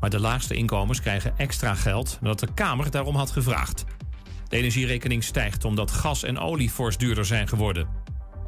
[0.00, 3.84] Maar de laagste inkomens krijgen extra geld nadat de Kamer daarom had gevraagd.
[4.48, 7.88] De energierekening stijgt omdat gas en olie fors duurder zijn geworden.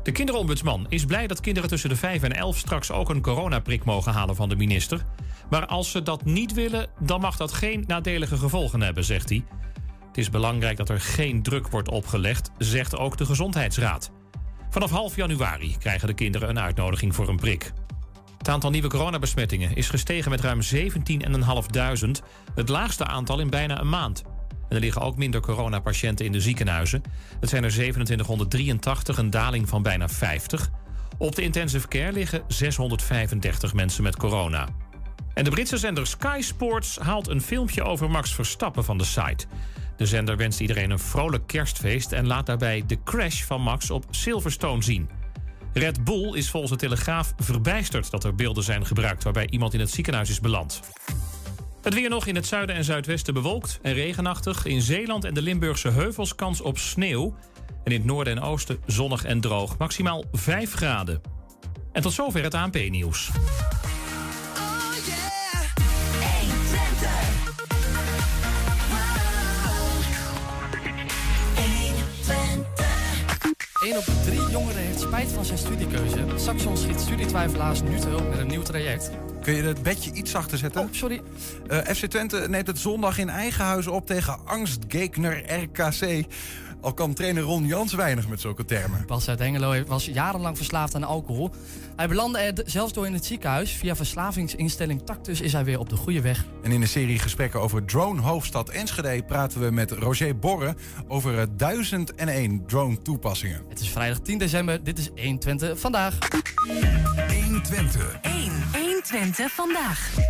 [0.03, 3.85] De kinderombudsman is blij dat kinderen tussen de 5 en 11 straks ook een coronaprik
[3.85, 5.03] mogen halen van de minister.
[5.51, 9.45] Maar als ze dat niet willen, dan mag dat geen nadelige gevolgen hebben, zegt hij.
[10.07, 14.11] Het is belangrijk dat er geen druk wordt opgelegd, zegt ook de Gezondheidsraad.
[14.71, 17.73] Vanaf half januari krijgen de kinderen een uitnodiging voor een prik.
[18.41, 22.11] Het aantal nieuwe coronabesmettingen is gestegen met ruim 17.500.
[22.55, 24.23] Het laagste aantal in bijna een maand.
[24.49, 27.03] En er liggen ook minder coronapatiënten in de ziekenhuizen.
[27.41, 30.71] Het zijn er 2783, een daling van bijna 50.
[31.19, 34.69] Op de intensive care liggen 635 mensen met corona.
[35.35, 39.47] En de Britse zender Sky Sports haalt een filmpje over Max Verstappen van de site.
[39.97, 44.05] De zender wenst iedereen een vrolijk kerstfeest en laat daarbij de crash van Max op
[44.11, 45.20] Silverstone zien.
[45.73, 49.81] Red Bull is volgens de Telegraaf verbijsterd dat er beelden zijn gebruikt waarbij iemand in
[49.81, 50.81] het ziekenhuis is beland.
[51.83, 54.65] Het weer nog in het zuiden en zuidwesten bewolkt en regenachtig.
[54.65, 57.35] In Zeeland en de Limburgse heuvels kans op sneeuw.
[57.85, 59.79] En in het noorden en oosten zonnig en droog.
[59.79, 61.21] Maximaal 5 graden.
[61.93, 63.31] En tot zover het ANP-nieuws.
[73.81, 76.25] 1 op de drie jongeren heeft spijt van zijn studiekeuze.
[76.37, 79.11] Saxion schiet studietwijfelaars nu te hulp met een nieuw traject.
[79.43, 80.81] Kun je het bedje iets zachter zetten?
[80.81, 81.23] Oh, sorry.
[81.71, 86.25] Uh, FC Twente neemt het zondag in eigen huis op tegen angstgekner RKC.
[86.81, 89.05] Al kan trainer Ron Jans weinig met zulke termen.
[89.07, 91.51] Bas uit Hengelo was jarenlang verslaafd aan alcohol.
[91.97, 93.73] Hij belandde er zelfs door in het ziekenhuis.
[93.73, 96.45] Via verslavingsinstelling Tactus is hij weer op de goede weg.
[96.63, 99.23] En in de serie gesprekken over drone-hoofdstad Enschede...
[99.23, 100.75] praten we met Roger Borre
[101.09, 103.63] over 1001 drone-toepassingen.
[103.69, 104.85] Het is vrijdag 10 december.
[104.85, 106.19] Dit is 120 vandaag.
[107.45, 108.19] 120.
[108.23, 108.53] 1.
[108.73, 110.30] 120 vandaag.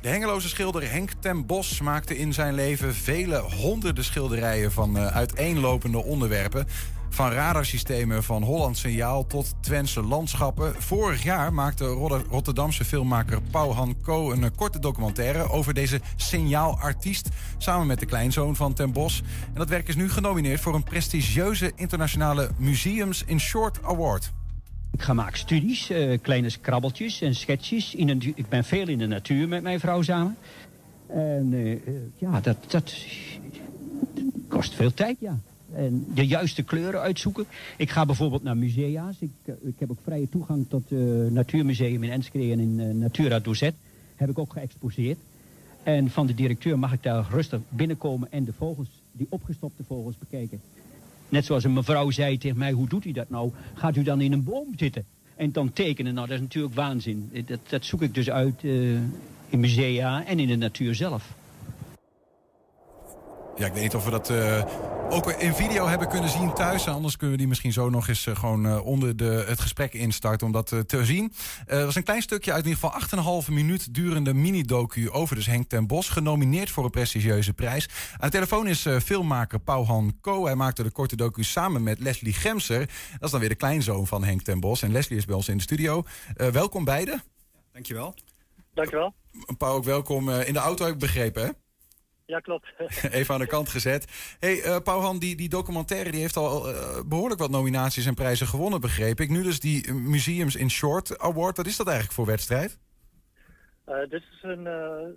[0.00, 5.06] De Hengeloze schilder Henk ten Bos maakte in zijn leven vele honderden schilderijen van uh,
[5.06, 6.66] uiteenlopende onderwerpen.
[7.08, 10.82] Van radarsystemen van Holland Signaal tot Twentse landschappen.
[10.82, 11.84] Vorig jaar maakte
[12.28, 14.32] Rotterdamse filmmaker Pauw Han Co.
[14.32, 17.28] een korte documentaire over deze signaalartiest.
[17.58, 19.22] Samen met de kleinzoon van Ten Bos.
[19.46, 24.32] En dat werk is nu genomineerd voor een prestigieuze internationale Museums in Short Award.
[24.92, 27.94] Ik ga maken studies, uh, kleine krabbeltjes en schetsjes.
[27.94, 30.36] In een, ik ben veel in de natuur met mijn vrouw samen.
[31.06, 31.78] En uh,
[32.18, 32.96] ja, dat, dat
[34.48, 35.38] kost veel tijd, ja.
[35.74, 37.44] En de juiste kleuren uitzoeken.
[37.76, 39.16] Ik ga bijvoorbeeld naar musea's.
[39.20, 43.74] Ik, ik heb ook vrije toegang tot het Natuurmuseum in Enschede en in Natura Dozet.
[44.16, 45.18] Heb ik ook geëxposeerd.
[45.82, 50.18] En van de directeur mag ik daar rustig binnenkomen en de vogels, die opgestopte vogels
[50.18, 50.60] bekijken.
[51.30, 53.50] Net zoals een mevrouw zei tegen mij, hoe doet u dat nou?
[53.74, 55.04] Gaat u dan in een boom zitten
[55.36, 56.14] en dan tekenen?
[56.14, 57.30] Nou, dat is natuurlijk waanzin.
[57.46, 58.98] Dat, dat zoek ik dus uit uh,
[59.48, 61.34] in musea en in de natuur zelf.
[63.60, 64.64] Ja, ik weet niet of we dat uh,
[65.10, 66.88] ook in video hebben kunnen zien thuis.
[66.88, 69.94] Anders kunnen we die misschien zo nog eens uh, gewoon uh, onder de, het gesprek
[69.94, 71.32] instarten om dat te zien.
[71.66, 75.46] dat was een klein stukje uit in ieder geval 8,5 minuut durende mini-docu over dus
[75.46, 76.08] Henk ten Bos.
[76.08, 77.88] Genomineerd voor een prestigieuze prijs.
[78.12, 80.44] Aan de telefoon is filmmaker Pauhan Ko.
[80.44, 82.78] Hij maakte de korte docu samen met Leslie Gemser.
[83.12, 84.82] Dat is dan weer de kleinzoon van Henk ten Bos.
[84.82, 86.02] En Leslie is bij ons in de studio.
[86.34, 87.22] welkom beiden.
[87.72, 88.14] Dankjewel.
[88.74, 89.14] Dankjewel.
[89.58, 91.50] Pauw, ook welkom in de auto heb ik begrepen hè?
[92.30, 92.66] Ja, klopt.
[93.18, 94.36] Even aan de kant gezet.
[94.40, 98.46] hey, uh, Pauwhan, die, die documentaire die heeft al uh, behoorlijk wat nominaties en prijzen
[98.46, 99.28] gewonnen, begreep ik.
[99.28, 101.56] Nu dus die Museums in Short Award.
[101.56, 102.78] Wat is dat eigenlijk voor wedstrijd?
[103.88, 104.66] Uh, dit is een,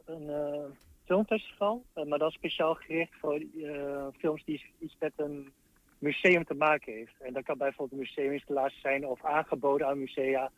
[0.05, 0.31] een
[1.05, 3.41] filmfestival, maar dat is speciaal gericht voor
[4.17, 5.51] films die iets met een
[5.97, 7.13] museum te maken heeft.
[7.19, 10.51] En dat kan bijvoorbeeld een museuminstallatie zijn of aangeboden aan musea.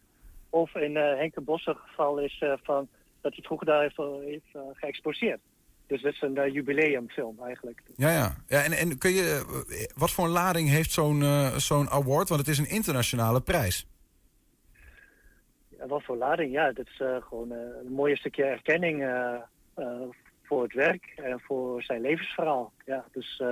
[0.50, 2.88] Of in Henk de Bossen geval is van
[3.22, 5.40] dat hij vroeger daar heeft, heeft geëxposeerd.
[5.88, 7.82] Dus dat is een uh, jubileumfilm eigenlijk.
[7.96, 8.36] Ja, ja.
[8.48, 12.30] ja en, en kun je, uh, wat voor een lading heeft zo'n uh, zo'n award?
[12.30, 13.88] Want het is een internationale prijs.
[15.78, 16.52] Ja, wat voor lading?
[16.52, 19.06] Ja, dat is gewoon een mooie stukje erkenning
[20.44, 22.74] voor het werk en voor zijn levensverhaal.
[22.86, 23.44] Ja, dus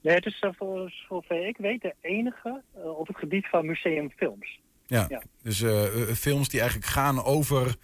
[0.00, 4.60] nee, het is voor zover ik weet de enige op het gebied van museumfilms.
[4.88, 5.22] Ja, ja.
[5.42, 7.76] dus uh, films die eigenlijk gaan over,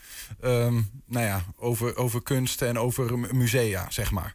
[0.44, 4.34] um, nou ja, over, over kunst en over musea, zeg maar.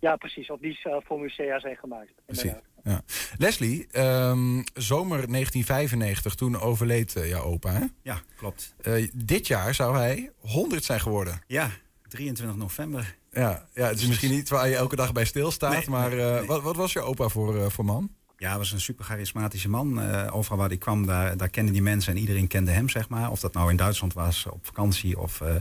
[0.00, 0.50] Ja, precies.
[0.50, 2.12] Of die uh, voor musea zijn gemaakt.
[2.26, 2.52] Precies.
[2.84, 3.02] Ja.
[3.38, 7.84] Leslie, um, zomer 1995, toen overleed uh, jouw opa, hè?
[8.02, 8.74] Ja, klopt.
[9.12, 11.42] dit jaar zou hij 100 zijn geworden.
[11.46, 11.70] Ja,
[12.08, 13.16] 23 november.
[13.30, 16.32] Ja, ja het is misschien niet waar je elke dag bij stilstaat, nee, maar nee,
[16.32, 16.46] nee.
[16.46, 18.10] Wat, wat, was je opa voor, voor man?
[18.42, 19.98] Ja, was een super charismatische man.
[19.98, 23.08] Uh, overal waar hij kwam, daar, daar kenden die mensen en iedereen kende hem, zeg
[23.08, 23.30] maar.
[23.30, 25.40] Of dat nou in Duitsland was, op vakantie of...
[25.40, 25.54] Uh,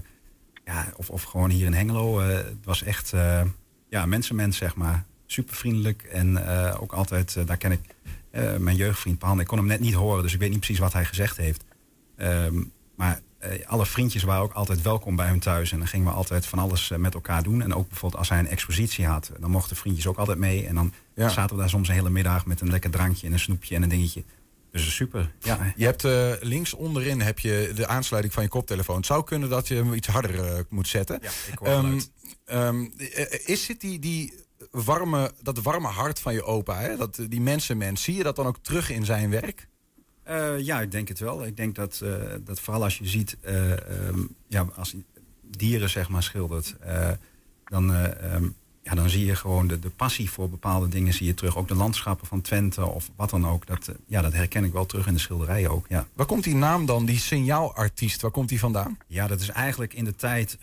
[0.66, 2.20] ja, of, of gewoon hier in Hengelo.
[2.20, 3.42] eh, het was echt eh,
[3.90, 5.06] ja, mensenmens, zeg maar.
[5.26, 7.96] Super vriendelijk en eh, ook altijd, eh, daar ken ik
[8.32, 9.40] eh, mijn jeugdvriend Paul.
[9.40, 11.64] Ik kon hem net niet horen, dus ik weet niet precies wat hij gezegd heeft.
[12.18, 12.64] Ehm,
[12.96, 13.22] maar eh,
[13.66, 15.72] alle vriendjes waren ook altijd welkom bij hem thuis.
[15.72, 17.62] En dan gingen we altijd van alles eh, met elkaar doen.
[17.62, 20.68] En ook bijvoorbeeld als hij een expositie had, dan mochten vriendjes ook altijd mee.
[20.68, 21.30] En dan Ja.
[21.30, 23.84] zaten we daar soms een hele middag met een lekker drankje en een snoepje en
[23.84, 24.24] een dingetje.
[24.72, 25.32] Dus is super.
[25.40, 28.96] Ja, Je hebt eh, links onderin heb je de aansluiting van je koptelefoon.
[28.96, 31.20] Het zou kunnen dat je hem iets harder eh, moet zetten.
[31.22, 32.00] ja ik Ehm,
[32.46, 34.34] ehm, eh, is het die, die
[34.72, 36.98] warme, dat warme hart van je opa, hè?
[36.98, 39.68] Dat, eh, die mensenmens, zie je dat dan ook terug in zijn werk?
[40.24, 41.46] Eh, ja, ik denk het wel.
[41.46, 42.12] Ik denk dat, eh,
[42.46, 43.72] dat vooral als je ziet, eh,
[44.08, 44.96] ehm, ja, als
[45.58, 46.76] dieren zeg maar schildert,
[47.66, 48.46] dan, eh, ehm,
[48.84, 51.58] ja, dan zie je gewoon de, de passie voor bepaalde dingen zie je terug.
[51.58, 53.66] Ook de landschappen van Twente of wat dan ook.
[53.68, 55.86] Dat, ja, dat herken ik wel terug in de schilderijen ook.
[55.90, 56.08] Ja.
[56.14, 58.98] Waar komt die naam dan, die signaalartiest, waar komt die vandaan?
[59.08, 60.58] Ja, dat is eigenlijk in de tijd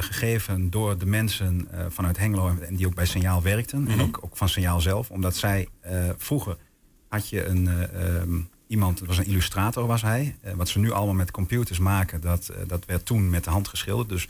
[0.00, 3.88] gegeven door de mensen vanuit Hengelo en- die ook bij Signaal werkten.
[3.88, 5.10] En ook, ook van Signaal zelf.
[5.10, 5.68] Omdat zij
[6.16, 6.56] vroeger
[7.12, 8.40] had je een, eh, ehm,
[8.72, 10.36] iemand, het was een illustrator was hij.
[10.40, 13.50] Eh, wat ze nu allemaal met computers maken, dat, eh, dat werd toen met de
[13.50, 14.08] hand geschilderd.
[14.08, 14.28] Dus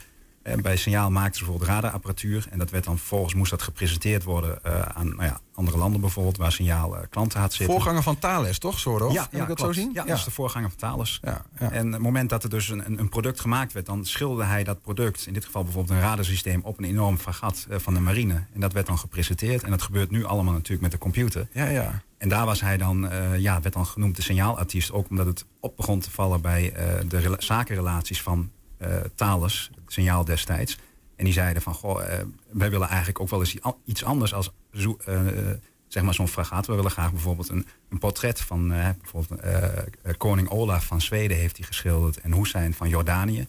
[0.61, 2.45] bij Signaal maakten ze bijvoorbeeld radarapparatuur.
[2.49, 6.01] En dat werd dan vervolgens moest dat gepresenteerd worden eh, aan nou ja, andere landen
[6.01, 7.75] bijvoorbeeld, waar Signaal eh, klanten had zitten.
[7.75, 8.79] Voorganger van Thales, toch?
[8.79, 9.11] Zorro?
[9.11, 9.75] ja, Kan ik dat klopt.
[9.75, 9.91] zo zien?
[9.93, 11.19] Ja, dat is de voorganger van Thales.
[11.23, 11.71] ja, ja.
[11.71, 14.63] En op het moment dat er dus een, een- product gemaakt werd, dan schilderde hij
[14.63, 17.99] dat product, in dit geval bijvoorbeeld een radarsysteem, op een enorm fragat eh, van de
[17.99, 18.33] marine.
[18.53, 19.63] En dat werd dan gepresenteerd.
[19.63, 21.47] En dat gebeurt nu allemaal natuurlijk met de computer.
[21.53, 22.01] ja, ja.
[22.17, 24.91] En daar was hij dan, eh, ja, werd dan genoemd de signaalartiest.
[24.91, 28.62] Ook omdat het op begon te vallen bij eh, de rela- zakenrelaties van eh
[29.15, 30.77] Thales, het signaal destijds.
[31.15, 32.19] En die zeiden van, goh, eh,
[32.51, 35.57] wij willen eigenlijk ook wel eens iets anders als zo, eh, eh,
[35.93, 36.67] zeg maar zo'n fragaat.
[36.67, 39.83] We willen graag bijvoorbeeld een, een portret van eh, bijvoorbeeld eh, eh,
[40.17, 42.21] koning Olaf van Zweden heeft hij geschilderd.
[42.21, 43.47] En Hussein van Jordanië,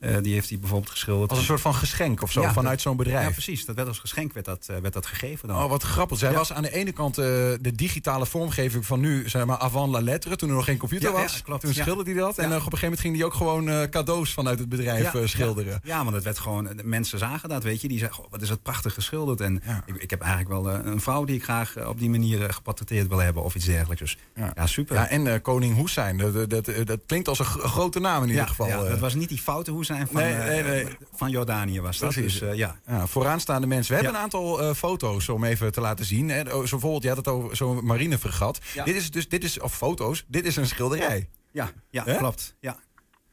[0.00, 1.30] eh, die heeft hij bijvoorbeeld geschilderd.
[1.30, 3.32] Als een soort van geschenk of zo, Ja, vanuit zo'n Ja, bedrijf.
[3.32, 3.64] precies.
[3.64, 5.62] Dat werd als geschenk werd dat, eh, werd dat gegeven dan.
[5.62, 6.18] Oh, wat grappig.
[6.18, 6.36] Zij Ja.
[6.36, 7.24] was aan de ene kant eh,
[7.60, 11.10] de digitale vormgeving van nu, zeg maar, avant la lettre, toen er nog geen computer
[11.10, 11.42] Ja, ja, was.
[11.42, 11.60] klopt.
[11.60, 11.82] Toen Ja.
[11.82, 12.38] schilderde hij dat.
[12.38, 12.48] En Ja.
[12.48, 15.80] op een gegeven moment ging hij ook gewoon cadeaus vanuit het bedrijf schilderen.
[15.84, 17.88] Ja, ja, want het werd gewoon, mensen zagen dat, weet je.
[17.88, 19.40] Die zeiden, wat is dat prachtig geschilderd.
[19.40, 19.82] En Ja.
[19.86, 23.18] ik, ik heb eigenlijk wel een vrouw die ik graag op die manier geportretteerd wil
[23.18, 24.00] hebben of iets dergelijks.
[24.02, 24.52] Dus Ja.
[24.54, 24.94] ja, super.
[24.96, 28.42] Ja, en koning Hussein, dat, dat, dat, klinkt als een gro- grote naam in ieder
[28.42, 28.66] Ja, geval.
[28.66, 30.96] ja, dat was niet die foute hoe zijn van, Nee, eh, nee, nee.
[31.12, 32.12] van Jordanië was dat.
[32.12, 32.38] Precies.
[32.38, 32.80] Dus eh, ja.
[32.86, 33.88] Ja, vooraanstaande mensen.
[33.88, 36.28] We hebben een aantal eh, foto's om even te laten zien.
[36.28, 36.40] Hè.
[36.40, 38.60] Oh, Zo bijvoorbeeld, je had het over zo'n marinefregat.
[38.84, 41.28] Dit is dus, dit is, of foto's, dit is een schilderij.
[41.52, 42.56] Ja, ja klopt.
[42.60, 42.78] Ja.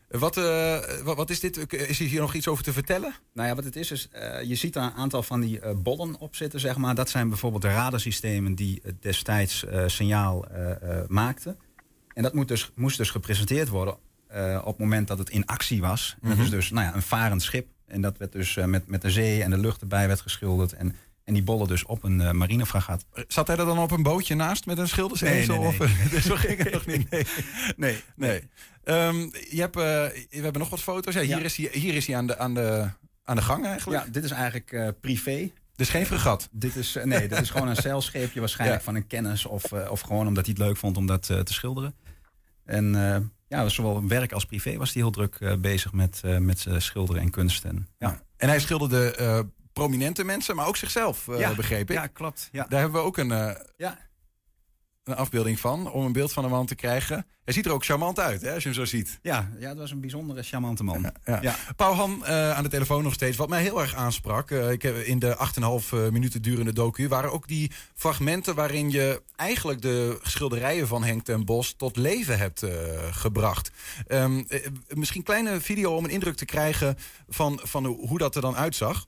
[0.08, 0.36] Wat,
[1.04, 1.74] wat, wat is dit?
[1.74, 3.16] Is hier nog iets over te vertellen?
[3.34, 4.10] Nou ja, wat het is, is
[4.44, 6.96] je ziet daar een aantal van die bollen op zitten, zeg maar.
[6.96, 10.46] Dat zijn bijvoorbeeld de radarsystemen die destijds signaal
[11.08, 11.58] maakten.
[12.14, 13.98] En dat moet dus, moest dus gepresenteerd worden
[14.33, 16.15] eh, op het moment dat het in actie was.
[16.21, 17.68] En dat is dus nou ja, een varend schip.
[17.85, 20.74] En dat werd dus eh, met, met de zee en de lucht erbij werd geschilderd.
[20.74, 23.06] En, en die bollen dus op een eh, marinefragat.
[23.27, 25.59] Zat hij er dan op een bootje naast met een schildersezel?
[25.62, 25.88] Nee, nee, nee.
[25.89, 27.09] Of, dus zo ging het nog niet.
[27.09, 27.25] Nee.
[27.75, 28.50] Nee, nee.
[28.83, 29.18] Ehm,
[29.50, 31.13] je hebt, we hebben nog wat foto's.
[31.13, 31.44] Ja, hier, Ja.
[31.44, 32.89] Is hij, hier is hij aan de, aan de,
[33.24, 34.06] aan de gang eigenlijk.
[34.06, 35.51] Ja, dit is eigenlijk privé.
[35.75, 36.50] Dus geen fregat.
[36.51, 38.85] Dit is, nee, dit is gewoon een zeilscheepje waarschijnlijk Ja.
[38.85, 39.45] van een kennis.
[39.45, 41.95] Of, of gewoon omdat hij het leuk vond om dat te schilderen.
[42.65, 42.95] En
[43.54, 46.80] ja, zowel werk als privé was hij heel druk eh, bezig met, eh, met eh,
[46.80, 47.64] schilderen en kunst.
[47.64, 48.22] En, ja.
[48.38, 51.56] En hij schilderde prominente mensen, maar ook zichzelf, Ja.
[51.56, 51.95] begreep ik.
[51.98, 52.50] ja, klopt.
[52.52, 52.66] Ja.
[52.69, 53.98] Daar hebben we ook een, Ja.
[55.04, 57.26] Een afbeelding van, om een beeld van de man te krijgen.
[57.44, 59.19] Hij ziet er ook charmant uit, hè, als je hem zo ziet.
[59.22, 61.12] Ja, ja, het was een bijzondere, charmante man.
[61.26, 61.40] Ja.
[61.42, 61.56] Ja.
[61.76, 63.38] Paul Han eh, aan de telefoon nog steeds.
[63.38, 67.07] Wat mij heel erg aansprak, eh, ik heb in de 8,5 eh, minuten durende docu...
[67.07, 71.74] waren ook die fragmenten waarin je eigenlijk de schilderijen van Henk ten Bos...
[71.78, 72.64] tot leven hebt
[73.12, 73.72] gebracht.
[74.07, 78.36] Ehm, eh, misschien een kleine video om een indruk te krijgen van, van hoe dat
[78.36, 79.06] er dan uitzag.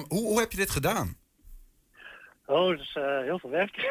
[0.00, 1.16] Ehm, hoe, hoe heb je dit gedaan?
[2.46, 3.76] Oh, dat is eh, heel veel werk.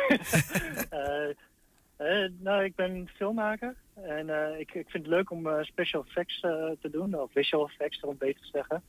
[0.90, 6.40] Eh, eh, nou, ik ben filmmaker en ik, ik vind het leuk om special effects
[6.82, 8.84] te doen, of visual effects om beter te zeggen.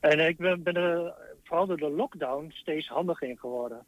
[0.00, 3.86] En ik ben, ben er vooral door de lockdown steeds handiger in geworden.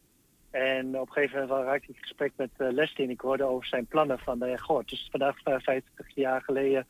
[0.51, 3.45] En op een gegeven moment raakte ik in gesprek met uh, Leslie en ik hoorde
[3.45, 5.83] over zijn plannen van, uh, goh, het is vandaag 50
[6.15, 6.87] jaar geleden,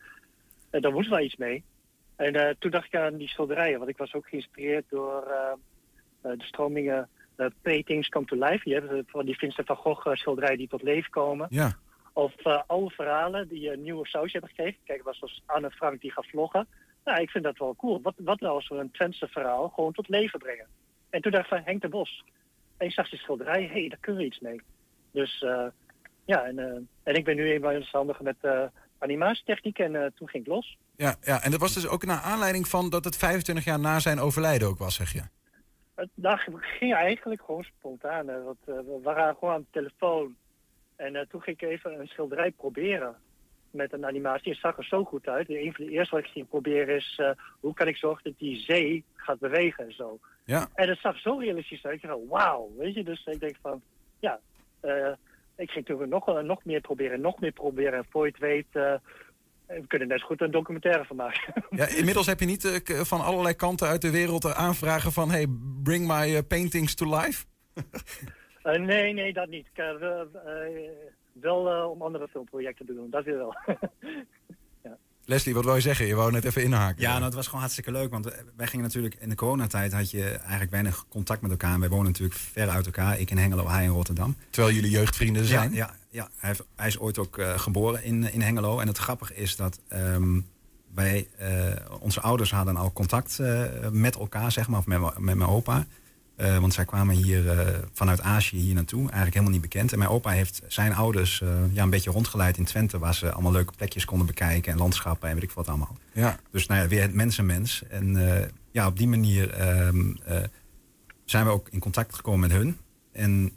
[0.71, 1.65] daar moet wel iets mee.
[2.17, 5.53] En uh, toen dacht ik aan die schilderijen, want ik was ook geïnspireerd door uh,
[6.21, 8.69] de stromingen uh, Paintings Come to Life.
[8.69, 11.47] Je hebt van die Vincent van Gogh schilderijen die tot leven komen.
[11.51, 11.77] Ja.
[12.13, 12.35] Of
[12.67, 14.81] oude verhalen die een nieuwe sausje hebben gekregen.
[14.85, 16.67] Kijk, was zoals Anne Frank die gaat vloggen.
[17.05, 18.01] Nou, ik vind dat wel cool.
[18.03, 20.67] Wat, wat nou als we een Twentse verhaal gewoon tot leven brengen?
[21.11, 22.25] En toen dacht ik van Henk de Bos.
[22.77, 24.61] En ik zag die schilderij, hé, hey, daar kunnen we iets mee.
[25.11, 25.45] Dus
[26.25, 28.37] ja, en, en ik ben nu eenmaal handig met
[29.05, 30.77] animatietechniek en toen ging ik los.
[30.97, 33.99] Ja, ja, en dat was dus ook naar aanleiding van dat het 25 jaar na
[33.99, 35.23] zijn overlijden ook was, zeg je?
[35.95, 36.11] Het
[36.61, 38.27] ging eigenlijk gewoon spontaan.
[38.27, 40.37] Want, we waren gewoon aan de telefoon.
[40.97, 43.17] En toen ging ik even een schilderij proberen
[43.71, 44.53] met een animatie.
[44.53, 45.51] Het zag er zo goed uit.
[45.51, 47.21] Een van de eerste wat ik ging proberen is...
[47.61, 50.19] Hoe kan ik zorgen dat die zee gaat bewegen en zo.
[50.45, 50.69] Ja.
[50.75, 52.03] En het zag zo realistisch uit.
[52.03, 53.05] Ik dacht, wauw, weet je.
[53.05, 53.83] Dus ik denk van,
[54.19, 54.41] ja...
[55.57, 57.93] Ik ging toen nog, uh, nog meer proberen, nog meer proberen.
[57.93, 58.67] En voor je het weet...
[59.67, 61.53] we kunnen net zo goed een documentaire van maken.
[61.81, 65.31] Ja, inmiddels heb je niet van allerlei kanten uit de wereld aanvragen van...
[65.31, 65.47] hey,
[65.83, 67.45] bring my paintings to life?
[68.63, 69.67] nee, nee, dat niet.
[71.33, 73.11] wel uh, om andere filmprojecten te doen.
[73.11, 73.57] Dat weer wel.
[75.27, 76.07] Leslie, wat wou je zeggen?
[76.07, 77.03] Je wou net even inhaken.
[77.03, 78.11] Ja, nou, het was gewoon hartstikke leuk.
[78.11, 78.25] Want
[78.57, 81.75] wij gingen natuurlijk in de coronatijd had je eigenlijk weinig contact met elkaar.
[81.75, 83.21] En wij wonen natuurlijk ver uit elkaar.
[83.21, 84.37] Ik in Hengelo, hij in Rotterdam.
[84.51, 85.73] Terwijl jullie jeugdvrienden zijn.
[85.73, 86.29] Ja, ja, ja.
[86.37, 88.79] Hij, heeft, hij, is ooit ook uh, geboren in, in Hengelo.
[88.79, 90.47] En het grappige is dat um,
[90.95, 91.49] wij, uh,
[92.01, 93.39] onze ouders hadden al contact
[93.91, 95.87] met elkaar, zeg maar, of met, met mijn opa.
[96.37, 99.93] Uh, want zij kwamen hier uh, vanuit Azië hier naartoe, eigenlijk helemaal niet bekend.
[99.93, 103.33] En mijn opa heeft zijn ouders uh, ja, een beetje rondgeleid in Twente, waar ze
[103.33, 105.97] allemaal leuke plekjes konden bekijken en landschappen en weet ik wat allemaal.
[106.13, 106.39] Ja.
[106.51, 107.83] Dus nou ja, weer het mensenmens.
[107.89, 108.19] En
[108.71, 110.19] ja, op die manier um,
[111.25, 112.77] zijn we ook in contact gekomen met hun.
[113.13, 113.53] En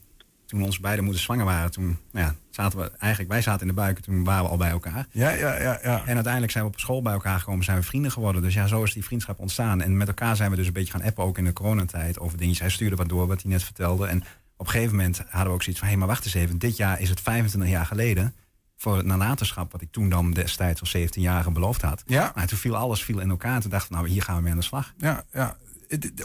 [0.47, 3.67] toen onze beide moeders zwanger waren, toen nou ja, zaten we eigenlijk, wij zaten in
[3.67, 5.07] de buik, toen waren we al bij elkaar.
[5.11, 6.01] Ja, ja, ja, ja.
[6.05, 8.41] En uiteindelijk zijn we op school bij elkaar gekomen, zijn we vrienden geworden.
[8.41, 9.81] Dus ja, zo is die vriendschap ontstaan.
[9.81, 12.37] En met elkaar zijn we dus een beetje gaan appen, ook in de coronatijd, over
[12.37, 12.61] dingetjes.
[12.61, 14.07] Hij stuurde wat door, wat hij net vertelde.
[14.07, 14.23] En
[14.57, 16.57] op een gegeven moment hadden we ook zoiets van, hé, hey, maar wacht eens even,
[16.57, 18.35] dit jaar is het 25 jaar geleden
[18.77, 22.03] voor het nalatenschap, wat ik toen dan destijds als 17-jarige beloofd had.
[22.05, 22.31] Ja.
[22.35, 23.55] Maar toen viel alles viel in elkaar.
[23.55, 24.93] En toen dachten we, nou, hier gaan we mee aan de slag.
[24.97, 25.57] Ja, ja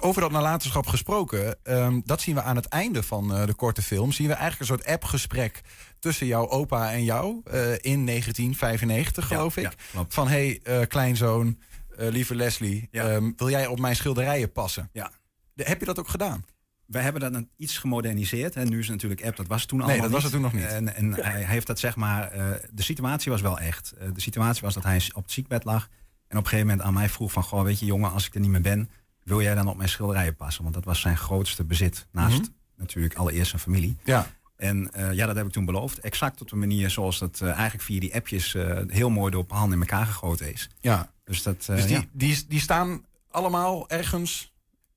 [0.01, 3.83] over dat nalatenschap gesproken, um, dat zien we aan het einde van uh, de korte
[3.83, 4.13] film.
[4.13, 5.61] Zien we eigenlijk een soort appgesprek
[5.99, 9.77] tussen jouw opa en jou uh, in 1995, geloof ja, ik.
[9.93, 11.59] Ja, van hé, hey, uh, kleinzoon,
[11.97, 13.15] lieve Leslie, Ja.
[13.15, 14.89] um, wil jij op mijn schilderijen passen?
[14.93, 15.11] Ja.
[15.55, 16.45] De, heb je dat ook gedaan?
[16.93, 18.57] Wij hebben dat iets gemoderniseerd.
[18.57, 20.43] En nu is het natuurlijk app, dat was toen Nee, allemaal dat was het toen
[20.43, 20.65] nog niet.
[20.65, 22.31] En, en hij, heeft dat zeg maar...
[22.31, 23.93] eh, de situatie was wel echt.
[23.93, 25.89] Eh, de situatie was dat hij op het ziekbed lag.
[26.29, 27.43] En op een gegeven moment aan mij vroeg van...
[27.43, 28.91] Goh, weet je jongen, als ik er niet meer ben...
[29.25, 30.63] wil jij dan op mijn schilderijen passen?
[30.63, 32.07] Want dat was zijn grootste bezit.
[32.13, 32.49] Naast Mhm.
[32.77, 33.97] natuurlijk allereerst zijn familie.
[34.05, 34.27] Ja.
[34.57, 35.99] En eh, ja, dat heb ik toen beloofd.
[35.99, 38.55] Exact op de manier zoals dat eh, eigenlijk via die appjes...
[38.55, 40.71] eh, heel mooi door per hand in elkaar gegoten is.
[40.81, 41.11] ja.
[41.25, 41.65] Dus dat...
[41.67, 42.05] Dus die, ja.
[42.13, 44.52] die, die staan allemaal ergens.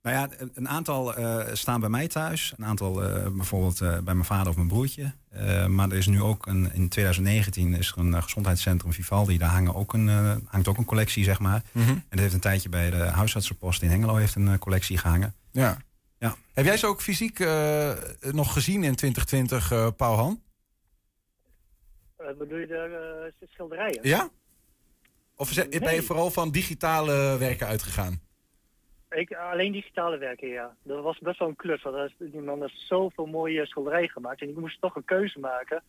[0.05, 2.53] Nou ja, een- aantal eh, staan bij mij thuis.
[2.57, 5.13] Een aantal eh, bijvoorbeeld eh, bij mijn vader of mijn broertje.
[5.29, 9.37] Eh, maar er is nu ook een, in 2019 is er een gezondheidscentrum Vivaldi.
[9.37, 10.07] Daar hangen ook een,
[10.47, 11.61] hangt ook een collectie, zeg maar.
[11.73, 15.35] En dat heeft een tijdje bij de huisartsenpost in Hengelo heeft een collectie gehangen.
[15.51, 15.77] Ja.
[16.17, 16.35] Ja.
[16.53, 17.91] Heb jij ze ook fysiek eh,
[18.31, 20.41] nog gezien in 2020, eh Paul Han?
[22.21, 23.99] Uh, bedoel je de uh, schilderijen?
[24.01, 24.29] Ja?
[25.35, 28.19] Of ben je vooral van digitale werken uitgegaan?
[29.15, 30.75] Ik, alleen digitale werken, ja.
[30.83, 31.81] Dat was best wel een klus.
[31.81, 34.41] Want die man heeft zoveel mooie schilderijen gemaakt.
[34.41, 35.83] En ik moest toch een keuze maken.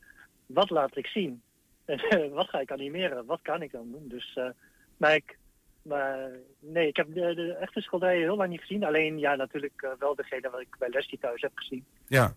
[0.47, 1.43] Wat laat ik zien?
[1.85, 2.01] En
[2.39, 3.27] wat ga ik animeren?
[3.27, 4.09] Wat kan ik dan doen?
[4.09, 4.49] Dus, eh,
[4.97, 5.39] maar ik...
[5.83, 8.85] Maar nee, ik heb de, de echte schilderijen heel lang niet gezien.
[8.85, 11.85] Alleen, ja, natuurlijk eh, wel degene wat ik bij Leslie thuis heb gezien.
[12.07, 12.35] Ja.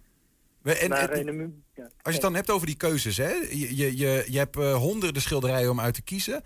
[0.64, 1.84] En, maar en- in de mu- ja.
[1.84, 3.32] als je het dan hebt over die keuzes, hè?
[3.32, 6.42] Je, je, je, je hebt eh, honderden schilderijen om uit te kiezen.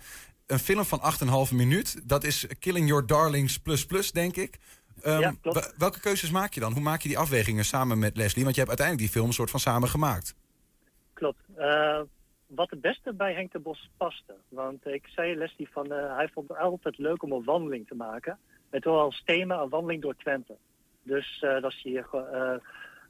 [0.46, 1.00] Een film van
[1.48, 4.58] 8,5 minuut, dat is Killing Your Darlings plus plus, denk ik.
[5.02, 5.34] Ehm, Ja,
[5.78, 6.72] welke keuzes maak je dan?
[6.72, 8.44] Hoe maak je die afwegingen samen met Leslie?
[8.44, 10.34] Want je hebt uiteindelijk die film een soort van samen gemaakt.
[11.12, 11.38] Klopt.
[11.56, 12.00] Eh,
[12.46, 14.34] wat het beste bij Henk de Bos paste.
[14.48, 17.94] Want ik zei Leslie van, eh, hij vond het altijd leuk om een wandeling te
[17.94, 18.38] maken.
[18.70, 20.56] Het was als thema een wandeling door Twente.
[21.02, 22.54] Dus eh dat zie je gewoon, eh,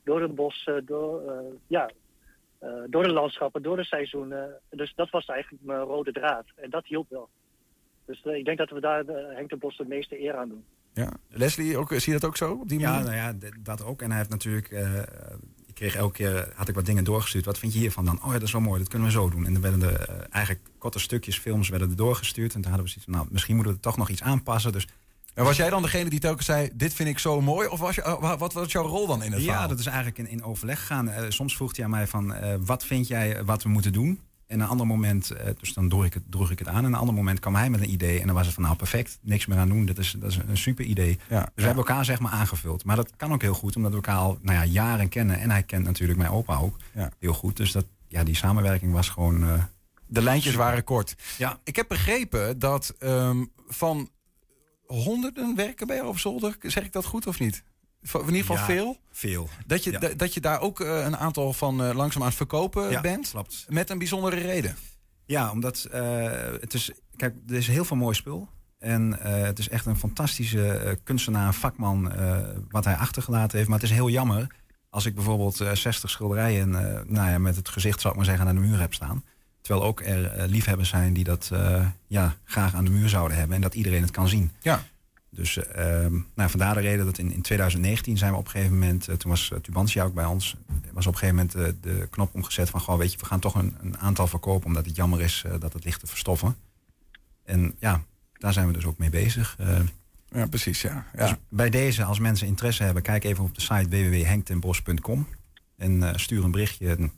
[0.05, 1.23] door het bos, door,
[1.67, 1.91] ja,
[2.91, 4.61] door de landschappen, door de seizoenen.
[4.71, 6.45] Dus dat was eigenlijk mijn rode draad.
[6.57, 7.29] En dat hielp wel.
[8.07, 10.49] Dus eh, ik denk dat we daar eh, Henk de Bos de meeste eer aan
[10.49, 10.65] doen.
[10.93, 11.13] Ja.
[11.29, 12.53] Leslie, ook, zie je dat ook zo?
[12.53, 13.05] Op die Ja, manier?
[13.05, 14.03] nou ja, dat ook.
[14.03, 14.71] En hij heeft natuurlijk...
[14.71, 15.03] eh,
[15.67, 17.45] ik kreeg elke keer, had ik wat dingen doorgestuurd.
[17.45, 18.19] Wat vind je hiervan dan?
[18.23, 19.47] Oh ja, dat is wel mooi, dat kunnen we zo doen.
[19.47, 22.55] En dan werden er eh, eigenlijk korte stukjes, films werden er doorgestuurd.
[22.55, 24.73] En toen hadden we zoiets van, nou, misschien moeten we er toch nog iets aanpassen.
[24.73, 24.89] Dus
[25.35, 27.69] En was jij dan degene die telkens zei, dit vind ik zo mooi?
[27.69, 29.69] Of was je, eh, wa- wat was jouw rol dan in het ja, verhaal?
[29.69, 31.09] dat is eigenlijk in, in overleg gegaan.
[31.09, 34.21] Eh, soms vroeg hij aan mij van, eh, wat vind jij wat we moeten doen?
[34.47, 36.77] En een ander moment, dus dan droeg ik, het, droeg ik het aan.
[36.77, 38.21] En een ander moment kwam hij met een idee.
[38.21, 39.87] En dan was het van, nou perfect, niks meer aan doen.
[39.87, 41.19] Dat is, dat is een super idee.
[41.29, 42.85] Ja, Dus we hebben elkaar zeg maar aangevuld.
[42.85, 45.41] Maar dat kan ook heel goed, omdat we elkaar al nou ja, jaren kennen.
[45.41, 47.11] En hij kent natuurlijk mijn opa ook Ja.
[47.19, 47.57] heel goed.
[47.57, 49.45] Dus dat, ja, die samenwerking was gewoon...
[50.07, 51.15] De lijntjes waren kort.
[51.39, 54.09] ja, Ik heb begrepen dat ehm, van
[54.87, 56.57] honderden werken bij jou op zolder.
[56.61, 57.63] Zeg ik dat goed of niet?
[58.13, 58.65] In ieder geval Ja.
[58.65, 58.97] veel.
[59.11, 59.49] veel.
[59.67, 59.99] Dat je, Ja.
[60.17, 63.31] dat je daar ook eh, een aantal van eh, langzaam aan het verkopen Ja, bent.
[63.31, 63.67] klopt.
[63.69, 64.77] Met een bijzondere reden.
[65.27, 66.91] Ja, omdat eh, het is...
[67.17, 68.49] Kijk, er is heel veel mooi spul.
[68.79, 72.13] En het is echt een fantastische kunstenaar, vakman,
[72.71, 73.69] wat hij achtergelaten heeft.
[73.71, 74.47] Maar het is heel jammer
[74.91, 76.71] als ik bijvoorbeeld eh 60 schilderijen
[77.07, 79.25] nou ja, met het gezicht, zou ik maar zeggen, aan de muur heb staan.
[79.65, 83.37] Terwijl ook er eh, liefhebbers zijn die dat eh, ja, graag aan de muur zouden
[83.37, 83.57] hebben.
[83.57, 84.51] En dat iedereen het kan zien.
[84.61, 84.83] Ja.
[85.31, 88.51] Dus eh, ehm, nou, vandaar de reden dat in, in 2019 zijn we op een
[88.51, 89.09] gegeven moment...
[89.09, 90.57] eh, toen was Tubantia ook bij ons.
[90.93, 92.81] was op een gegeven moment de knop omgezet van...
[92.81, 94.67] Gewoon, weet je, we gaan toch een, een aantal verkopen...
[94.67, 96.57] omdat het jammer is dat het ligt te verstoffen.
[97.45, 98.03] En ja,
[98.33, 99.57] daar zijn we dus ook mee bezig.
[100.29, 100.83] Ja, precies.
[100.83, 101.07] Ja.
[101.17, 103.03] dus bij deze, als mensen interesse hebben...
[103.03, 105.29] kijk even op de site www.henktenbos.com.
[105.77, 107.11] En stuur een berichtje.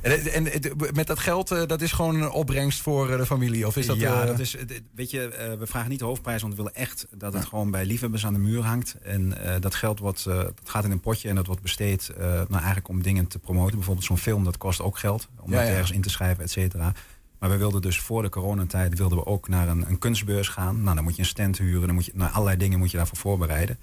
[0.00, 0.48] En En,
[0.94, 3.66] met dat geld, eh, dat is gewoon een opbrengst voor eh, de familie?
[3.66, 4.56] Of is dat, ja, eh, dat is,
[4.94, 7.84] weet je, we vragen niet de hoofdprijs, want we willen echt dat het gewoon bij
[7.84, 8.96] liefhebbers aan de muur hangt.
[9.02, 12.88] En dat geld wordt, dat gaat in een potje en dat wordt besteed nou, eigenlijk
[12.88, 13.74] om dingen te promoten.
[13.74, 16.50] Bijvoorbeeld zo'n film, dat kost ook geld om Ja, dat ergens in te schrijven, et
[16.50, 16.92] cetera.
[17.38, 20.82] Maar we wilden dus voor de coronatijd wilden we ook naar een, een kunstbeurs gaan.
[20.82, 22.96] Nou, dan moet je een stand huren, dan moet je, nou, allerlei dingen moet je
[22.96, 23.78] daarvoor voorbereiden.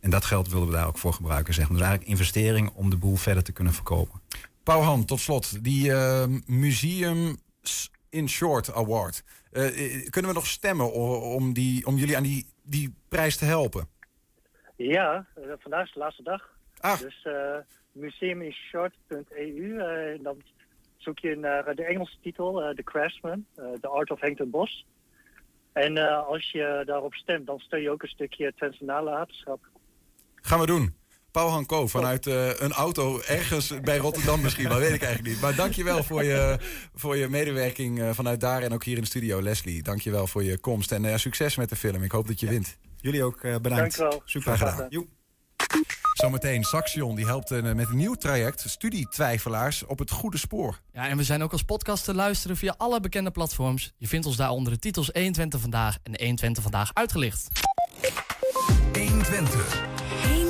[0.00, 1.78] En dat geld wilden we daar ook voor gebruiken, zeg maar.
[1.78, 4.20] Dus eigenlijk investering om de boel verder te kunnen verkopen.
[4.68, 5.64] Pauwhan, tot slot.
[5.64, 7.36] Die eh, Museum
[8.10, 9.24] in Short Award.
[9.52, 13.44] Eh, eh, kunnen we nog stemmen om, die, om jullie aan die, die prijs te
[13.44, 13.88] helpen?
[14.76, 16.48] Ja, eh, vandaag is de laatste dag.
[16.80, 16.98] Ah.
[16.98, 17.26] Dus
[17.92, 19.78] museuminshort.eu.
[20.22, 20.42] dan
[20.96, 24.86] zoek je naar de Engelse titel, The Craftsman, The Art of Henk ten Bos.
[25.72, 29.66] En als je daarop stemt, dan steun je ook een stukje Twentse nalatenschap.
[30.34, 30.97] Gaan we doen.
[31.38, 35.42] Pauwhan Ko vanuit eh, een auto ergens bij Rotterdam misschien, maar weet ik eigenlijk niet.
[35.42, 36.58] Maar dankjewel voor je,
[36.94, 39.42] voor je medewerking eh, vanuit daar en ook hier in de studio.
[39.42, 42.02] Leslie, dankjewel voor je komst en eh, succes met de film.
[42.02, 42.76] Ik hoop dat je wint.
[43.00, 43.96] Jullie ook eh, bedankt.
[43.96, 44.22] Dank u wel.
[44.24, 45.06] Super Graag gedaan.
[46.12, 50.80] Zometeen Saxion, die helpt eh, met een nieuw traject studietwijfelaars op het goede spoor.
[50.92, 53.92] Ja, en we zijn ook als podcast te luisteren via alle bekende platforms.
[53.96, 57.48] Je vindt ons daar onder de titels 120 Vandaag en 120 Vandaag uitgelicht.
[58.92, 59.87] 120.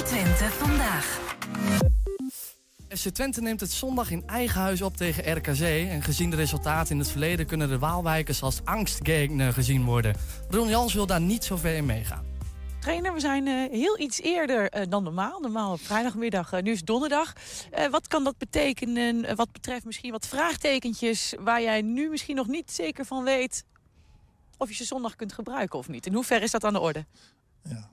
[0.09, 1.21] 120 vandaag.
[2.89, 5.61] FC Twente neemt het zondag in eigen huis op tegen RKC.
[5.91, 10.17] En gezien de resultaten in het verleden kunnen de Waalwijkers als angstgegner gezien worden.
[10.51, 12.25] Ron Jans wil daar niet zo ver in meegaan.
[12.81, 15.41] Trainer, we zijn eh, heel iets eerder eh, dan normaal.
[15.41, 17.33] Normaal op vrijdagmiddag, eh, nu is het donderdag.
[17.71, 21.35] Eh, wat kan dat betekenen wat betreft misschien wat vraagtekentjes...
[21.41, 23.65] waar jij nu misschien nog niet zeker van weet
[24.57, 26.07] of je ze zondag kunt gebruiken of niet?
[26.07, 27.07] In hoeverre is dat aan de orde?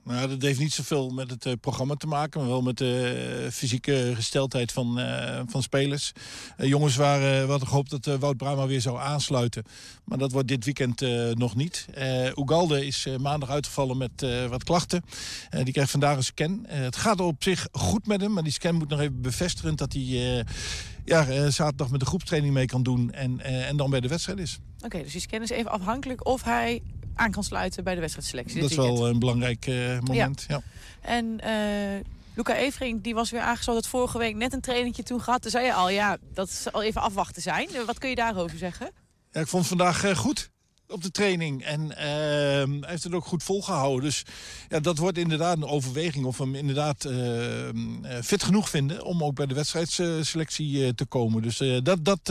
[0.08, 3.42] Ja, dat heeft niet zoveel met het eh, programma te maken, maar wel met de
[3.44, 6.12] eh, fysieke gesteldheid van, eh, van spelers.
[6.56, 9.64] Jongens waren, hadden gehoopt dat Wout Brama weer zou aansluiten,
[10.04, 11.00] maar dat wordt dit weekend
[11.38, 11.86] nog niet.
[12.34, 15.02] Ugalde is maandag uitgevallen met wat klachten.
[15.50, 16.64] Die krijgt vandaag een scan.
[16.66, 19.92] Het gaat op zich goed met hem, maar die scan moet nog even bevestigen dat
[19.92, 20.44] hij
[21.04, 24.58] ja, zaterdag met de groepstraining mee kan doen en, en dan bij de wedstrijd is.
[24.84, 26.82] Oké, dus die scan is even afhankelijk of hij
[27.16, 28.60] aan kan sluiten bij de wedstrijdselectie.
[28.60, 30.44] Dat is wel een belangrijk eh, moment.
[30.48, 30.62] ja.
[31.00, 32.04] En eh
[32.36, 35.42] Luca Evering, die was weer aangesloten vorige week net een trainingje toen gehad.
[35.42, 37.68] Toen zei je al, ja, dat zal even afwachten zijn.
[37.86, 38.90] Wat kun je daarover zeggen?
[39.30, 40.50] Ja, ik vond het vandaag eh, goed
[40.88, 41.64] op de training.
[41.64, 44.04] En ehm, hij heeft het ook goed volgehouden.
[44.04, 44.22] Dus
[44.68, 49.04] ja, dat wordt inderdaad een overweging of we hem inderdaad ehm, eh, fit genoeg vinden...
[49.04, 51.42] om ook bij de wedstrijdselectie te komen.
[51.42, 52.24] Dus dat, dat,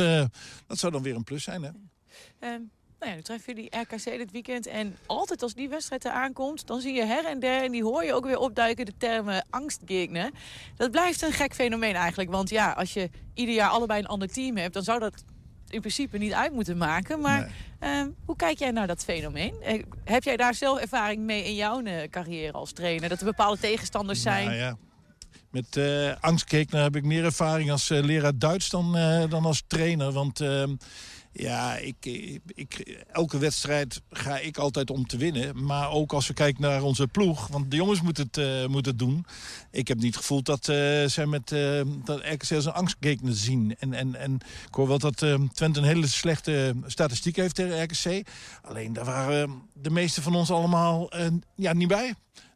[0.67, 1.69] dat zou dan weer een plus zijn, hè?
[2.99, 4.67] Nou ja, nu treffen jullie RKC dit weekend.
[4.67, 7.63] En altijd als die wedstrijd eraan komt, dan zie je her en der...
[7.63, 10.31] en die hoor je ook weer opduiken, de termen angstgegner.
[10.75, 12.31] Dat blijft een gek fenomeen eigenlijk.
[12.31, 14.73] Want ja, als je ieder jaar allebei een ander team hebt...
[14.73, 15.23] dan zou dat
[15.69, 17.19] in principe niet uit moeten maken.
[17.19, 19.61] Maar ehm, hoe kijk jij naar dat fenomeen?
[19.61, 23.09] Eh, heb jij daar zelf ervaring mee in jouw eh, carrière als trainer?
[23.09, 24.45] Dat er bepaalde tegenstanders zijn?
[24.45, 24.77] Nou ja.
[25.51, 28.91] Met eh angstgegner heb ik meer ervaring als leraar Duits dan,
[29.29, 30.11] dan als trainer.
[30.11, 30.75] Want ehm,
[31.37, 32.05] ja, ik,
[32.45, 35.65] ik, elke wedstrijd ga ik altijd om te winnen.
[35.65, 37.47] Maar ook als we kijken naar onze ploeg.
[37.47, 39.25] Want de jongens moeten het, eh, moeten doen.
[39.71, 43.75] Ik heb niet gevoeld dat eh, zij met eh, dat RKC een angstgegner zien.
[43.79, 44.33] En, en, en
[44.67, 48.27] ik hoor wel dat eh, Twente een hele slechte statistiek heeft tegen RKC.
[48.61, 51.11] Alleen daar waren de meeste van ons allemaal
[51.55, 52.13] ja, niet bij.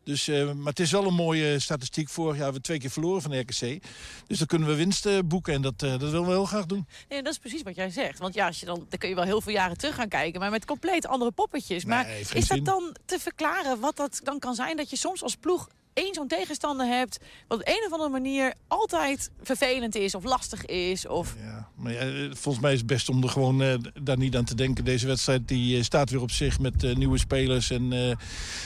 [0.10, 2.10] Dus, eh, maar het is wel een mooie statistiek.
[2.10, 3.84] Vorig jaar hebben we twee keer verloren van RKC.
[4.28, 6.66] Dus dan kunnen we winst eh, boeken en dat, eh, dat willen we heel graag
[6.66, 6.88] doen.
[7.10, 8.20] Nee, dat is precies wat jij zegt.
[8.20, 10.40] Want ja, als je dan, dan kun je wel heel veel jaren terug gaan kijken,
[10.40, 11.86] maar met compleet andere poppetjes.
[11.86, 14.78] maar is dat dan te verklaren wat dat dan kan zijn?
[14.78, 17.18] Dat je soms als ploeg één zo'n tegenstander hebt...
[17.48, 21.08] wat op een of andere manier altijd vervelend is of lastig is?
[21.08, 21.36] Of...
[21.44, 24.36] Ja, maar ja, eh, volgens mij is het best om er gewoon eh, daar niet
[24.36, 24.86] aan te denken.
[24.86, 28.18] Deze wedstrijd die, eh, staat weer op zich met nieuwe spelers en,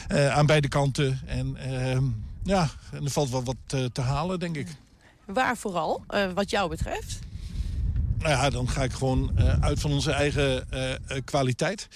[0.10, 1.20] aan beide kanten.
[1.26, 2.04] En ehm,
[2.44, 4.68] ja, en er valt wel wat te halen, denk ik.
[5.26, 7.20] Waar vooral, wat jou betreft?
[8.18, 9.32] Nou ja, dan ga ik gewoon
[9.62, 10.68] uit van onze eigen
[11.26, 11.88] kwaliteit.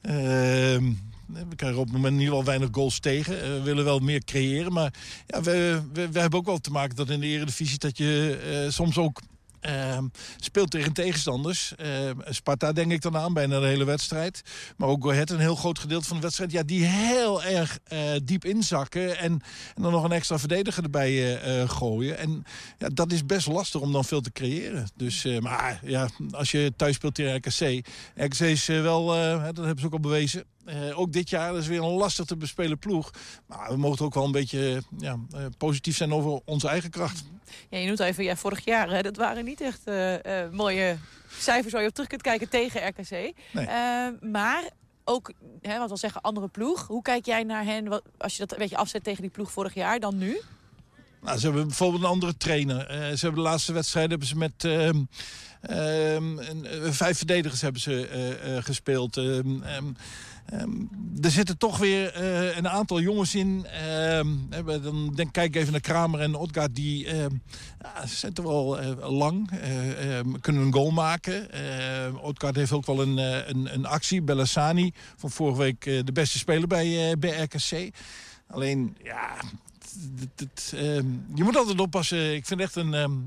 [0.00, 0.92] Ehm,
[1.26, 3.42] we krijgen op het moment in ieder geval weinig goals tegen.
[3.42, 4.72] Eh, we willen wel meer creëren.
[4.72, 4.94] Maar
[5.26, 7.78] ja, we, we, we hebben ook wel te maken dat in de eredivisie...
[7.78, 9.20] dat je eh, soms ook
[9.60, 10.06] ehm,
[10.36, 11.74] speelt tegen tegenstanders.
[11.76, 14.42] Ehm, Sparta denk ik dan aan, bijna de hele wedstrijd.
[14.76, 16.52] Maar ook Go Ahead, een heel groot gedeelte van de wedstrijd...
[16.52, 19.18] Ja, die heel erg eh, diep inzakken.
[19.18, 19.40] En,
[19.74, 22.18] dan nog een extra verdediger erbij gooien.
[22.18, 22.44] En
[22.78, 24.86] ja, dat is best lastig om dan veel te creëren.
[24.96, 27.86] Dus, maar ja, als je thuis speelt tegen RKC...
[28.14, 30.44] RKC is wel, dat hebben ze ook al bewezen...
[30.64, 33.10] Eh, ook dit jaar is weer een lastig te bespelen ploeg.
[33.46, 37.24] Maar we mogen ook wel een beetje ja, eh, positief zijn over onze eigen kracht.
[37.68, 40.96] Ja, je noemt even, ja, vorig jaar, hè, dat waren niet echt eh, mooie
[41.38, 43.32] cijfers waar je op terug kunt kijken tegen RKC.
[43.52, 43.66] Nee.
[44.20, 44.70] Maar
[45.04, 46.86] ook, hè, wat wil zeggen, andere ploeg.
[46.86, 49.52] Hoe kijk jij naar hen, wat, als je dat een beetje afzet tegen die ploeg
[49.52, 50.40] vorig jaar, dan nu?
[51.22, 52.86] Nou, ze hebben bijvoorbeeld een andere trainer.
[52.90, 55.02] Ze hebben de laatste wedstrijd hebben ze met ehm,
[55.60, 59.16] ehm, eh, vijf verdedigers hebben ze gespeeld.
[60.46, 63.66] Ehm, ehm, ehm, er zitten toch weer eh, een aantal jongens in.
[63.66, 66.74] Ehm, hebben- dan denk, kijk even naar Kramer en Odgaard.
[66.74, 67.34] Die ehm,
[67.80, 69.50] ja, zitten wel eh, lang.
[69.50, 71.50] eh, ehm, kunnen een goal maken.
[71.52, 74.22] Ehm Odgaard heeft ook wel een, eh, een, een actie.
[74.22, 77.94] Bellassani van vorige week eh, de beste speler bij, eh, bij RKC.
[78.46, 79.34] Alleen, ja,
[80.72, 82.34] ehm, je moet altijd oppassen.
[82.34, 83.18] Ik vind echt een, ehm, eh,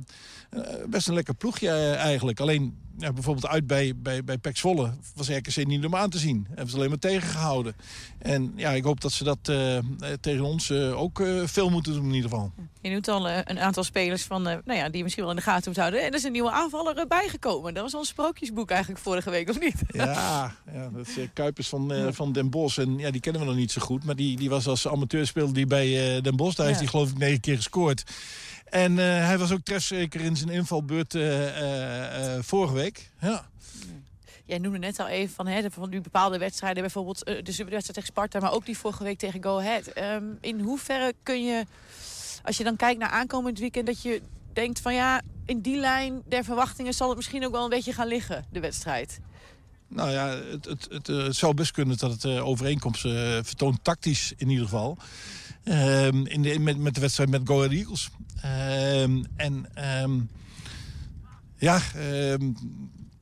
[0.89, 2.39] best een lekker ploegje eh, eigenlijk.
[2.39, 6.17] Alleen ja, bijvoorbeeld uit bij, bij, bij Pek Zwolle was RKC niet om aan te
[6.17, 6.45] zien.
[6.47, 7.75] Hebben ze alleen maar tegengehouden.
[8.17, 9.83] En ja, ik hoop dat ze dat eh, eh,
[10.21, 12.51] tegen ons eh, ook eh, veel moeten doen in ieder geval.
[12.81, 15.33] Je noemt al eh, een aantal spelers van, eh, nou ja, die je misschien wel
[15.33, 16.01] in de gaten moet houden.
[16.01, 17.73] En er is een nieuwe aanvaller eh, bijgekomen.
[17.73, 19.81] Dat was een sprookjesboek eigenlijk vorige week, of niet?
[19.87, 20.03] Ja,
[20.73, 22.77] ja dat is eh, Kuipers van, eh, van Den Bosch.
[22.77, 24.03] En ja, die kennen we nog niet zo goed.
[24.03, 26.55] Maar die, die was als amateur speelde die bij eh, Den Bosch.
[26.55, 28.03] Daar heeft hij geloof ik negen keer gescoord.
[28.65, 33.11] En eh, hij was ook trefzeker in zijn invalbeurt eh, vorige week.
[33.21, 33.45] Ja.
[34.45, 36.81] Jij noemde net al even van, hè, van die bepaalde wedstrijden.
[36.81, 39.87] Bijvoorbeeld de wedstrijd tegen Sparta, maar ook die vorige week tegen Go Ahead.
[39.87, 41.65] Ehm, in hoeverre kun je,
[42.43, 43.85] als je dan kijkt naar aankomend weekend...
[43.85, 44.21] dat je
[44.53, 46.93] denkt van ja, in die lijn der verwachtingen...
[46.93, 49.19] zal het misschien ook wel een beetje gaan liggen, de wedstrijd.
[49.87, 54.33] Nou ja, het, het, het, het zou best kunnen dat het overeenkomst eh, vertoont, tactisch
[54.37, 54.97] in ieder geval.
[55.65, 58.09] Ehm, in de, met, met de wedstrijd met Go Ahead Eagles.
[58.41, 60.19] Ehm, en ehm,
[61.57, 61.79] ja,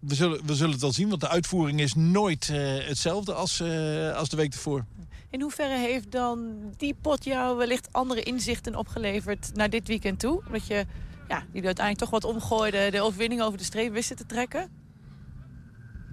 [0.07, 3.59] we, zullen, we zullen het wel zien, want de uitvoering is nooit eh, hetzelfde als,
[3.59, 4.85] eh, als de week ervoor.
[5.29, 10.43] In hoeverre heeft dan die pot jou wellicht andere inzichten opgeleverd naar dit weekend toe?
[10.45, 10.85] Omdat je
[11.27, 14.69] ja, die uiteindelijk toch wat omgooide, de overwinning over de streep wisten te trekken?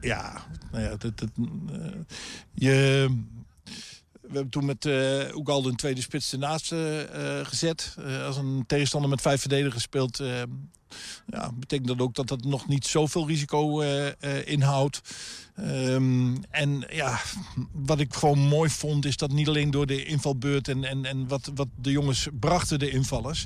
[0.00, 1.30] Ja, nou ja, dat, dat,
[1.72, 2.00] eh,
[2.54, 3.06] je,
[4.30, 6.78] we hebben toen met eh Oegalde een tweede spits ernaast eh,
[7.42, 7.96] gezet.
[8.24, 10.22] Als een tegenstander met vijf verdedigers speelt...
[11.26, 13.80] ja, betekent dat ook dat dat nog niet zoveel risico
[14.44, 15.00] inhoudt.
[15.54, 17.20] Ehm, en ja,
[17.72, 19.04] wat ik gewoon mooi vond...
[19.04, 22.78] is dat niet alleen door de invalbeurt en, en, en wat, wat de jongens brachten,
[22.78, 23.44] de invallers...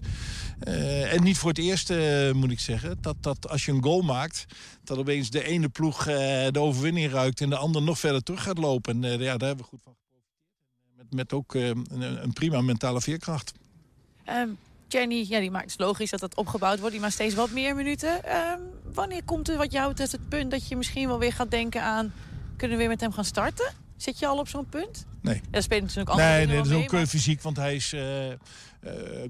[0.61, 1.93] en niet voor het eerst,
[2.33, 2.99] moet ik zeggen...
[3.01, 4.45] Dat, dat als je een goal maakt...
[4.85, 7.41] dat opeens de ene ploeg de overwinning ruikt...
[7.41, 9.05] en de ander nog verder terug gaat lopen.
[9.05, 10.04] En ja, daar hebben we goed van.
[11.15, 13.53] Met, ook eh, een, een prima mentale veerkracht.
[14.25, 14.49] Ehm,
[14.89, 16.93] Jenny, ja, die maakt het logisch dat dat opgebouwd wordt.
[16.93, 18.25] Die maakt steeds wat meer minuten.
[18.25, 18.61] Ehm,
[18.93, 21.83] wanneer komt er wat jou betreft het punt dat je misschien wel weer gaat denken
[21.83, 22.13] aan...
[22.57, 23.73] kunnen we weer met hem gaan starten?
[23.97, 25.07] Zit je al op zo'n punt?
[25.21, 25.35] Nee.
[25.35, 27.75] Ja, dat speelt natuurlijk andere Nee, nee, dat is ook mee, eh, fysiek, want hij
[27.75, 28.01] is eh,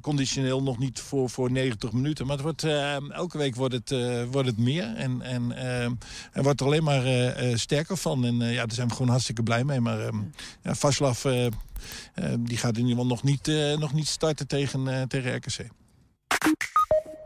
[0.00, 2.26] conditioneel nog niet voor, voor 90 minuten.
[2.26, 4.94] Maar het wordt, eh, elke week wordt het, eh, wordt het meer.
[4.96, 5.90] En, en eh,
[6.30, 8.24] hij wordt er alleen maar eh, eh, sterker van.
[8.24, 9.80] En eh, ja, daar zijn we gewoon hartstikke blij mee.
[9.80, 10.16] Maar ehm
[10.62, 11.52] ja, Vaslav, eh, eh,
[12.38, 15.68] die gaat in ieder geval nog niet, eh, nog niet starten tegen, eh, tegen RKC.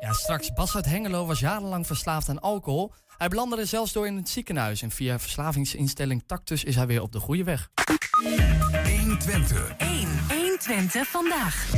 [0.01, 0.53] Ja, straks.
[0.53, 2.93] Bas uit Hengelo was jarenlang verslaafd aan alcohol.
[3.17, 4.83] Hij belandde er zelfs door in het ziekenhuis.
[4.83, 7.71] En via verslavingsinstelling Tactus is hij weer op de goede weg.
[8.99, 9.77] 120.
[9.77, 10.09] 1.
[10.29, 11.71] 120 vandaag.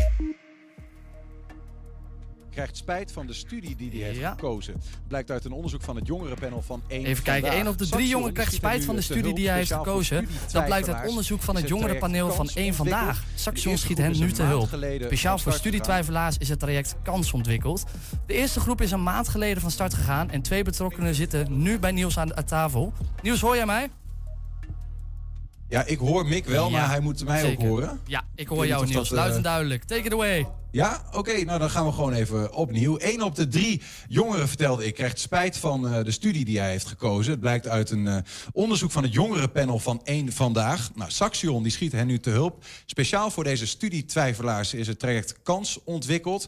[2.50, 4.30] Krijgt spijt van de studie die hij heeft Ja.
[4.30, 4.74] gekozen.
[5.08, 8.08] Blijkt uit een onderzoek van het jongerenpanel van 1 Even kijken, één op de drie
[8.08, 10.28] jongeren krijgt spijt van de studie die hij heeft gekozen.
[10.52, 13.24] Dat blijkt uit onderzoek van het jongerenpaneel van 1 Vandaag.
[13.34, 14.68] Saxion schiet hen nu te hulp.
[15.00, 17.84] Speciaal voor studietwijfelaars is het traject Kans ontwikkeld.
[18.26, 20.30] De eerste groep is een maand geleden van start gegaan...
[20.30, 22.92] en twee betrokkenen zitten nu bij Niels aan, aan tafel.
[23.22, 23.90] Niels, hoor jij mij?
[25.70, 27.64] Ja, ik hoor Mick wel, Ja, maar hij moet mij zeker.
[27.64, 28.00] ook horen.
[28.06, 28.94] Ja, ik hoor jou Niels.
[28.94, 29.84] dat, eh, Luid en duidelijk.
[29.84, 30.46] Take it away.
[30.72, 32.96] Ja, oké, nou dan gaan we gewoon even opnieuw.
[32.98, 36.70] Eén op de drie jongeren, vertelde ik, krijgt spijt van eh, de studie die hij
[36.70, 37.30] heeft gekozen.
[37.30, 38.16] Het blijkt uit een eh,
[38.52, 40.90] onderzoek van het jongerenpanel van één Vandaag.
[40.94, 42.64] Nou, Saxion die schiet hen nu te hulp.
[42.86, 46.46] Speciaal voor deze studietwijfelaars is het traject Kans ontwikkeld.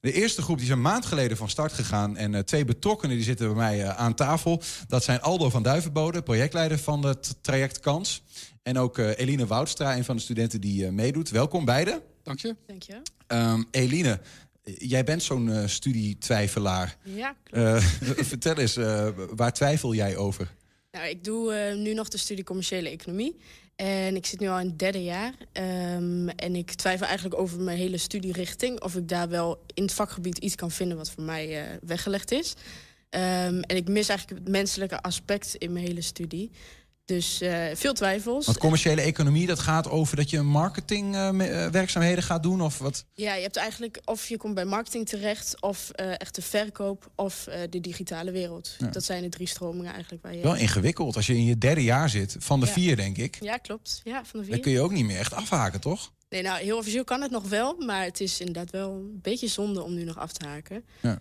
[0.00, 2.16] De eerste groep die is een maand geleden van start gegaan.
[2.16, 4.62] En twee betrokkenen die zitten bij mij aan tafel.
[4.88, 8.22] Dat zijn Aldo van Duivenbode, projectleider van het traject Kans.
[8.68, 11.30] En ook eh, Eline Woudstra, een van de studenten die eh, meedoet.
[11.30, 12.00] Welkom beiden.
[12.22, 12.56] Dank je.
[12.66, 13.02] Dank je.
[13.26, 14.20] Ehm, Eline,
[14.64, 16.96] jij bent zo'n eh, studietwijfelaar.
[17.02, 17.76] Ja, Eh,
[18.32, 20.54] vertel eens, eh, waar twijfel jij over?
[20.90, 23.36] Nou, ik doe eh, nu nog de studie commerciële economie.
[23.76, 25.34] En ik zit nu al in het derde jaar.
[25.52, 28.82] Ehm, en ik twijfel eigenlijk over mijn hele studierichting.
[28.82, 32.30] Of ik daar wel in het vakgebied iets kan vinden wat voor mij eh, weggelegd
[32.32, 32.54] is.
[33.10, 36.50] Ehm, en ik mis eigenlijk het menselijke aspect in mijn hele studie.
[37.08, 38.46] Dus eh, veel twijfels.
[38.46, 42.60] Want commerciële economie, dat gaat over dat je marketingwerkzaamheden gaat doen?
[42.60, 43.04] Of wat?
[43.14, 45.60] Ja, je hebt eigenlijk of je komt bij marketing terecht...
[45.60, 48.74] of eh, echt de verkoop of eh, de digitale wereld.
[48.78, 48.86] Ja.
[48.86, 50.42] Dat zijn de drie stromingen eigenlijk waar je...
[50.42, 51.16] Wel ingewikkeld.
[51.16, 52.72] Als je in je derde jaar zit, van de Ja.
[52.72, 53.36] vier denk ik...
[53.40, 54.00] Ja, klopt.
[54.04, 54.54] Ja, van de vier.
[54.54, 56.12] dan kun je ook niet meer echt afhaken, toch?
[56.28, 59.48] Nee, nou, heel officieel kan het nog wel, maar het is inderdaad wel een beetje
[59.48, 60.84] zonde om nu nog af te haken.
[61.00, 61.20] Ja.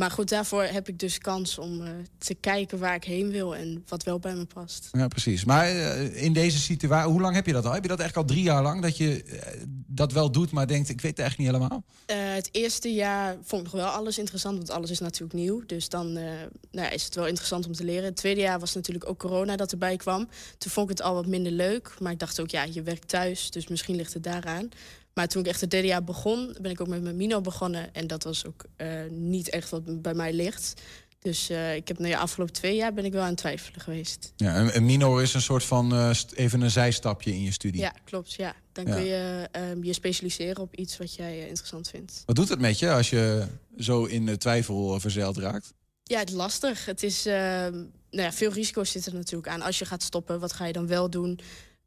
[0.00, 3.56] Maar goed, daarvoor heb ik dus kans om eh, te kijken waar ik heen wil
[3.56, 4.88] en wat wel bij me past.
[4.92, 5.44] Ja, precies.
[5.44, 7.72] Maar eh, in deze situatie, hoe lang heb je dat al?
[7.72, 8.82] Heb je dat eigenlijk al drie jaar lang?
[8.82, 11.84] Dat je eh, dat wel doet, maar denkt, ik weet het eigenlijk niet helemaal?
[12.36, 15.62] Het eerste jaar vond ik nog wel alles interessant, want alles is natuurlijk nieuw.
[15.66, 18.04] Dus dan nou ja, is het wel interessant om te leren.
[18.04, 20.28] Het tweede jaar was natuurlijk ook corona dat erbij kwam.
[20.58, 23.08] Toen vond ik het al wat minder leuk, maar ik dacht ook, ja, je werkt
[23.08, 24.68] thuis, dus misschien ligt het daaraan.
[25.14, 27.94] Maar toen ik echt het derde jaar begon, ben ik ook met mijn Mino begonnen.
[27.94, 30.80] En dat was ook eh, niet echt wat bij mij ligt.
[31.18, 33.80] Dus eh, ik heb nou ja, afgelopen twee jaar ben ik wel aan het twijfelen
[33.80, 34.32] geweest.
[34.36, 37.80] Ja, een, minor is een soort van eh, even een zijstapje in je studie.
[37.80, 38.32] Ja, klopt.
[38.32, 38.54] Ja.
[38.72, 38.94] Dan Ja.
[38.94, 42.22] kun je ehm, je specialiseren op iets wat jij interessant vindt.
[42.26, 43.46] Wat doet het met je als je
[43.78, 45.72] zo in de twijfel verzeild raakt?
[46.02, 46.84] Ja, het is lastig.
[46.84, 47.72] Het is, ehm,
[48.10, 49.62] nou ja, veel risico's zitten er natuurlijk aan.
[49.62, 51.40] Als je gaat stoppen, wat ga je dan wel doen?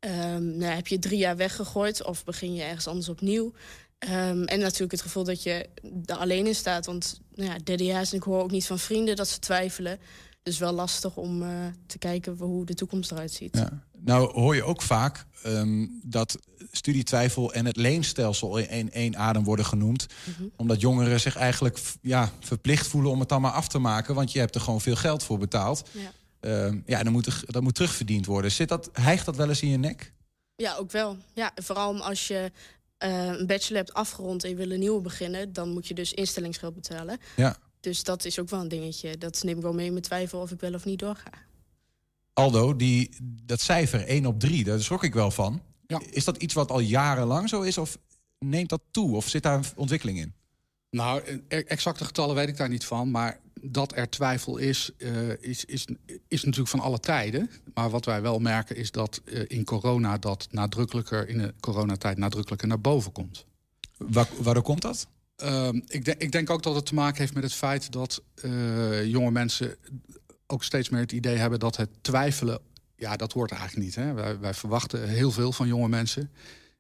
[0.04, 3.54] Ehm, nou heb je drie jaar weggegooid of begin je ergens anders opnieuw?
[4.00, 5.70] Ehm, en natuurlijk het gevoel dat je
[6.06, 6.86] er alleen in staat.
[6.86, 9.40] Want nou ja, derde jaar is en ik hoor ook niet van vrienden dat ze
[9.40, 10.00] twijfelen.
[10.44, 11.50] Dus wel lastig om eh,
[11.86, 13.56] te kijken hoe de toekomst eruit ziet.
[13.58, 13.84] Ja.
[14.00, 16.38] Nou hoor je ook vaak ehm, dat
[16.72, 20.08] studietwijfel en het leenstelsel in één, adem worden genoemd.
[20.24, 20.48] Mhm.
[20.56, 24.16] Omdat jongeren zich eigenlijk ja, verplicht voelen om het dan maar af te maken.
[24.16, 25.90] Want je hebt er gewoon veel geld voor betaald.
[25.92, 26.12] Ja.
[26.44, 28.52] Ehm, ja, dan moet, er, dat moet terugverdiend worden.
[28.52, 30.14] Zit dat, hijgt dat wel eens in je nek?
[30.56, 31.18] Ja, ook wel.
[31.34, 32.52] Ja, vooral als je
[32.98, 36.14] eh, een bachelor hebt afgerond en je wil een nieuwe beginnen, dan moet je dus
[36.14, 37.18] instellingsgeld betalen.
[37.36, 37.58] Ja.
[37.80, 39.18] Dus dat is ook wel een dingetje.
[39.18, 41.32] Dat neem ik wel mee in mijn twijfel of ik wel of niet doorga.
[42.34, 45.62] Aldo, die, dat cijfer 1 op 3, daar schrok ik wel van.
[46.10, 47.78] Is dat iets wat al jarenlang zo is?
[47.78, 47.98] Of
[48.40, 49.16] neemt dat toe?
[49.16, 50.34] Of zit daar een ontwikkeling in?
[50.90, 53.12] Nou, eh, exacte getallen weet ik daar niet van.
[53.12, 55.86] Maar dat er twijfel is, eh, is, is,
[56.28, 57.50] is natuurlijk van alle tijden.
[57.74, 62.18] Maar wat wij wel merken is dat eh, in corona dat nadrukkelijker, in de coronatijd
[62.18, 63.46] nadrukkelijker naar boven komt.
[63.98, 65.08] Wa waardoor komt dat?
[65.36, 68.22] Ehm, ik, denk, ik denk ook dat het te maken heeft met het feit dat
[68.36, 69.76] eh, jonge mensen
[70.48, 72.60] ook steeds meer het idee hebben dat het twijfelen,
[72.96, 73.96] ja, dat hoort eigenlijk niet.
[73.96, 74.14] Hè?
[74.14, 76.32] Wij, wij verwachten heel veel van jonge mensen.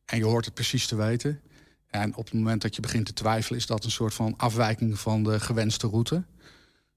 [0.06, 1.42] En je hoort het precies te weten.
[1.88, 5.00] En op het moment dat je begint te twijfelen, is dat een soort van afwijking
[5.00, 6.24] van de gewenste route.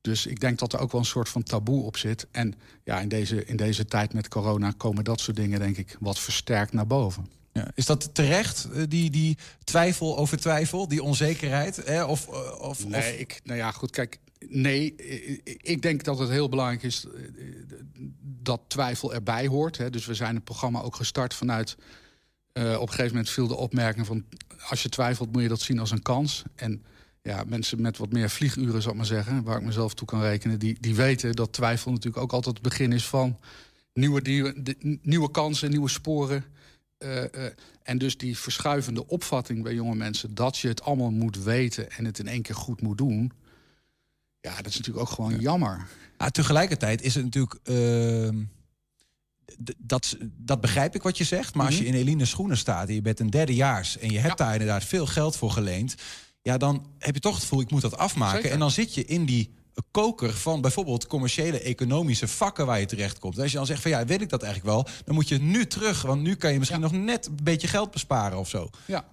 [0.07, 2.27] Dus ik denk dat er ook wel een soort van taboe op zit.
[2.31, 5.97] En ja, in deze, in deze tijd met corona komen dat soort dingen, denk ik,
[6.01, 7.27] wat versterkt naar boven.
[7.53, 7.71] Ja.
[7.75, 11.77] Is dat terecht, eh, die, die twijfel over twijfel, die onzekerheid?
[11.77, 12.05] Hè?
[12.05, 14.19] Of, eh, of, Nee, of- ik, nou ja, goed, kijk.
[14.49, 17.07] Nee, eh, ik denk dat het heel belangrijk is
[18.42, 19.77] dat twijfel erbij hoort.
[19.77, 19.90] Hè.
[19.90, 21.77] Dus we zijn het programma ook gestart vanuit...
[22.55, 24.25] op een gegeven moment viel de opmerking van...
[24.69, 26.42] als je twijfelt moet je dat zien als een kans.
[26.55, 26.85] En
[27.27, 29.43] ja, mensen met wat meer vlieguren, zal ik maar zeggen...
[29.43, 32.65] waar ik mezelf toe kan rekenen, die, die weten dat twijfel natuurlijk ook altijd het
[32.65, 33.39] begin is van...
[33.93, 36.45] nieuwe, nieuwe, de- nieuwe kansen, nieuwe sporen...
[36.99, 40.35] Eh, eh, en dus die verschuivende opvatting bij jonge mensen...
[40.35, 43.33] dat je het allemaal moet weten en het in één keer goed moet doen...
[44.41, 45.87] ja, dat is natuurlijk ook gewoon jammer.
[46.17, 47.55] Ah, tegelijkertijd is het natuurlijk.
[49.65, 51.55] d- dat, dat begrijp ik wat je zegt.
[51.55, 54.39] Maar als je in Eline's schoenen staat en je bent een derdejaars en je hebt
[54.39, 55.95] daar inderdaad veel geld voor geleend.
[56.46, 58.37] Ja, dan heb je toch het gevoel, ik moet dat afmaken.
[58.37, 58.50] Zeker.
[58.50, 59.54] En dan zit je in die
[59.90, 63.38] koker van bijvoorbeeld commerciële economische vakken waar je terecht komt.
[63.38, 65.66] Als je dan zegt van ja, weet ik dat eigenlijk wel, dan moet je nu
[65.66, 66.02] terug.
[66.02, 68.70] Want nu kan je misschien nog net een beetje geld besparen of zo.
[68.85, 69.04] Ja.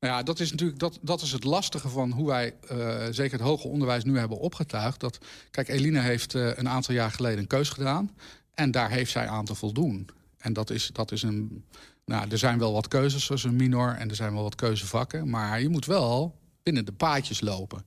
[0.00, 3.38] Nou ja, dat is natuurlijk dat, dat is het lastige van hoe wij eh, zeker
[3.38, 5.00] het hoger onderwijs nu hebben opgetuigd.
[5.00, 5.18] Dat,
[5.50, 8.10] kijk, Eline heeft eh, een aantal jaar geleden een keus gedaan.
[8.54, 10.08] En daar heeft zij aan te voldoen.
[10.38, 11.64] En dat is, dat is een.
[12.04, 15.30] Nou, er zijn wel wat keuzes, zoals een minor, en er zijn wel wat keuzevakken.
[15.30, 16.37] Maar je moet wel
[16.68, 17.84] binnen de paadjes lopen.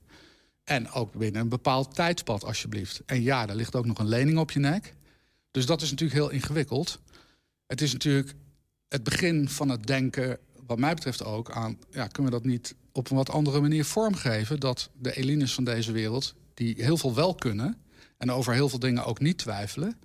[0.64, 3.02] En ook binnen een bepaald tijdspad, alsjeblieft.
[3.06, 4.94] En ja, er ligt ook nog een lening op je nek.
[5.50, 7.00] Dus dat is natuurlijk heel ingewikkeld.
[7.66, 8.34] Het is natuurlijk
[8.88, 11.78] het begin van het denken, wat mij betreft ook, aan...
[11.90, 14.60] Ja, kunnen we dat niet op een wat andere manier vormgeven...
[14.60, 17.76] dat de Elines van deze wereld, die heel veel wel kunnen...
[18.18, 19.98] en over heel veel dingen ook niet twijfelen...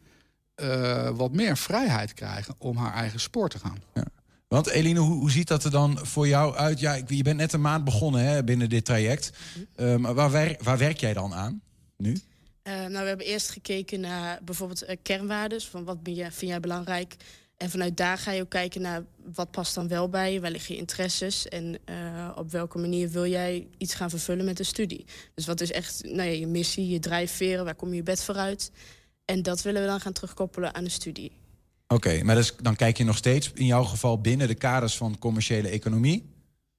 [0.61, 3.77] Uh, wat meer vrijheid krijgen om haar eigen spoor te gaan.
[3.93, 4.03] Ja.
[4.47, 6.79] Want Eline, hoe, hoe, ziet dat er dan voor jou uit?
[6.79, 9.31] Ja, je bent net een maand begonnen hè, binnen dit traject.
[9.75, 11.62] Uh, maar waar, wer, waar, werk jij dan aan
[11.97, 12.12] nu?
[12.12, 15.67] Uh, nou, we hebben eerst gekeken naar bijvoorbeeld kernwaardes.
[15.67, 17.15] Van wat ben vind jij belangrijk?
[17.57, 20.51] En vanuit daar ga je ook kijken naar wat past dan wel bij je, waar
[20.51, 24.63] liggen je interesses en uh, op welke manier wil jij iets gaan vervullen met de
[24.63, 25.05] studie.
[25.33, 28.23] Dus wat is echt nou ja, je missie, je drijfveren, waar kom je je bed
[28.23, 28.71] vooruit?
[29.25, 31.31] En dat willen we dan gaan terugkoppelen aan de studie.
[31.88, 35.19] Oké, maar dus, dan kijk je nog steeds in jouw geval binnen de kaders van
[35.19, 36.36] commerciële economie?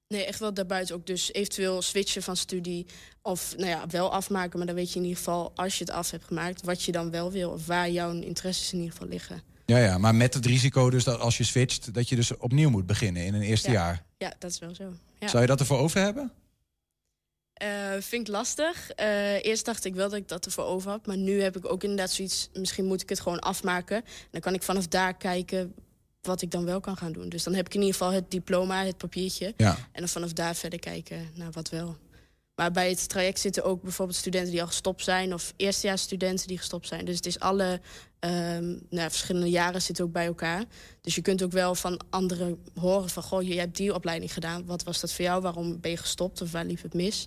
[0.09, 1.07] Nee, echt wel daarbuiten ook.
[1.07, 2.87] Dus eventueel switchen van studie.
[3.23, 4.59] Of nou ja, wel afmaken.
[4.59, 6.93] Maar dan weet je in ieder geval, als je het af hebt gemaakt, wat je
[6.93, 7.51] dan wel wil.
[7.51, 9.43] Of waar jouw interesses in ieder geval liggen.
[9.67, 12.71] Ja, ja, maar met het risico dus dat als je switcht, dat je dus opnieuw
[12.71, 13.75] moet beginnen in een eerste ja.
[13.75, 14.05] jaar.
[14.19, 14.93] Ja, dat is wel zo.
[15.19, 15.29] Ja.
[15.29, 16.33] Zou je dat ervoor over hebben?
[17.63, 18.91] Uh, vind ik lastig.
[19.01, 21.07] Uh, eerst dacht ik wel dat ik dat ervoor over had.
[21.07, 22.49] Maar nu heb ik ook inderdaad zoiets...
[22.53, 23.97] misschien moet ik het gewoon afmaken.
[23.97, 25.75] En dan kan ik vanaf daar kijken
[26.23, 27.29] wat ik dan wel kan gaan doen.
[27.29, 29.55] Dus dan heb ik in ieder geval het diploma, het papiertje.
[29.57, 29.77] Ja.
[29.93, 31.97] En dan vanaf daar verder kijken naar wat wel.
[32.59, 35.35] Maar bij het traject zitten ook bijvoorbeeld studenten die al gestopt zijn...
[35.35, 37.05] of eerstejaarsstudenten die gestopt zijn.
[37.05, 37.81] Dus het is alle
[38.21, 40.65] um, nou, verschillende jaren zitten ook bij elkaar.
[41.01, 43.23] Dus je kunt ook wel van anderen horen van...
[43.23, 44.67] goh, je hebt die opleiding gedaan.
[44.67, 45.43] Wat was dat voor jou?
[45.43, 46.43] Waarom ben je gestopt?
[46.43, 47.25] Of waar liep het mis?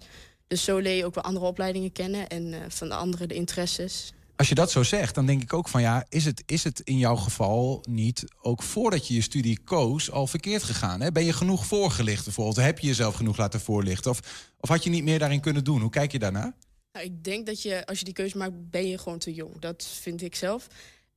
[0.47, 2.27] Dus zo leer je ook wel andere opleidingen kennen...
[2.27, 4.13] en uh, van de anderen de interesses.
[4.41, 6.79] Als je dat zo zegt, dan denk ik ook van ja, is het, is het
[6.79, 11.01] in jouw geval niet ook voordat je je studie koos al verkeerd gegaan?
[11.01, 11.11] Hè?
[11.11, 12.55] Ben je genoeg voorgelicht bijvoorbeeld?
[12.55, 14.11] Heb je jezelf genoeg laten voorlichten?
[14.11, 14.19] Of,
[14.59, 15.81] of had je niet meer daarin kunnen doen?
[15.81, 16.53] Hoe kijk je daarnaar?
[16.91, 19.59] Nou, ik denk dat je, als je die keuze maakt, ben je gewoon te jong.
[19.59, 20.67] Dat vind ik zelf.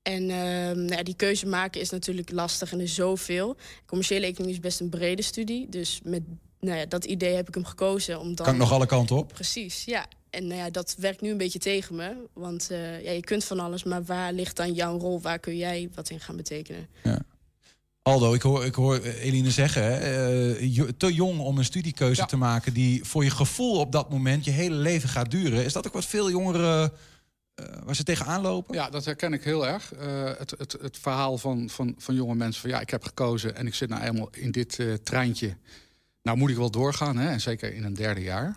[0.02, 3.56] En uh, nou ja, die keuze maken is natuurlijk lastig en er is zoveel.
[3.87, 5.68] Commerciële economie is best een brede studie.
[5.68, 6.22] Dus met
[6.60, 8.20] nou ja, dat idee heb ik hem gekozen.
[8.20, 8.46] Om dan...
[8.46, 9.32] Kan ik nog alle kanten op?
[9.32, 10.06] Precies, ja.
[10.35, 12.14] En nou ja, dat werkt nu een beetje tegen me.
[12.33, 15.20] Want uh, ja, je kunt van alles, maar waar ligt dan jouw rol?
[15.20, 16.88] Waar kun jij wat in gaan betekenen?
[17.03, 17.18] Ja.
[18.03, 19.83] Aldo, ik hoor, ik hoor Eline zeggen,
[20.62, 22.27] uh, te jong om een studiekeuze ja.
[22.27, 22.73] te maken...
[22.73, 25.64] die voor je gevoel op dat moment je hele leven gaat duren.
[25.64, 26.92] Is dat ook wat veel jongeren
[27.61, 28.75] uh, waar ze tegenaan lopen?
[28.75, 29.92] Ja, dat herken ik heel erg.
[30.38, 32.70] het, het, het verhaal van, van, van jonge mensen van...
[32.70, 35.57] ja, ik heb gekozen en ik zit nou eenmaal in dit treintje...
[36.23, 37.31] Nou moet ik wel doorgaan, hè?
[37.31, 38.57] en zeker in een derde jaar.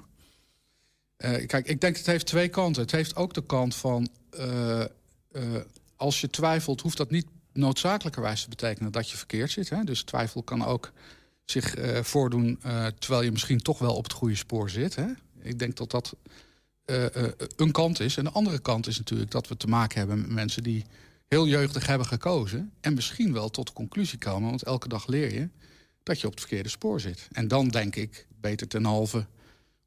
[1.17, 2.81] Uh, kijk, ik denk het heeft twee kanten.
[2.81, 4.09] Het heeft ook de kant van...
[4.39, 4.83] Uh,
[5.31, 5.55] uh,
[5.95, 8.91] als je twijfelt, hoeft dat niet noodzakelijkerwijs te betekenen...
[8.91, 9.69] dat je verkeerd zit.
[9.69, 9.83] Hè?
[9.83, 10.91] Dus twijfel kan ook
[11.45, 12.59] zich voordoen...
[12.99, 14.95] terwijl je misschien toch wel op het goede spoor zit.
[14.95, 15.05] Hè?
[15.41, 16.15] Ik denk dat dat
[17.55, 18.17] een kant is.
[18.17, 20.63] En de andere kant is natuurlijk dat we te maken hebben met mensen...
[20.63, 20.85] die
[21.27, 22.71] heel jeugdig hebben gekozen...
[22.81, 25.49] en misschien wel tot de conclusie komen, want elke dag leer je
[26.03, 27.27] dat je op het verkeerde spoor zit.
[27.31, 29.25] En dan denk ik, beter ten halve,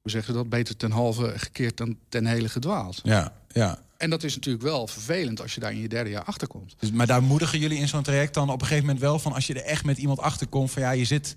[0.00, 0.48] hoe zeggen ze dat?
[0.48, 3.00] Beter ten halve gekeerd dan ten hele gedwaald.
[3.02, 3.78] Ja, ja.
[3.96, 6.74] En dat is natuurlijk wel vervelend als je daar in je derde jaar achter komt.
[6.78, 9.32] Dus, maar daar moedigen jullie in zo'n traject dan op een gegeven moment wel van...
[9.32, 11.36] als je er echt met iemand achter komt van ja, je zit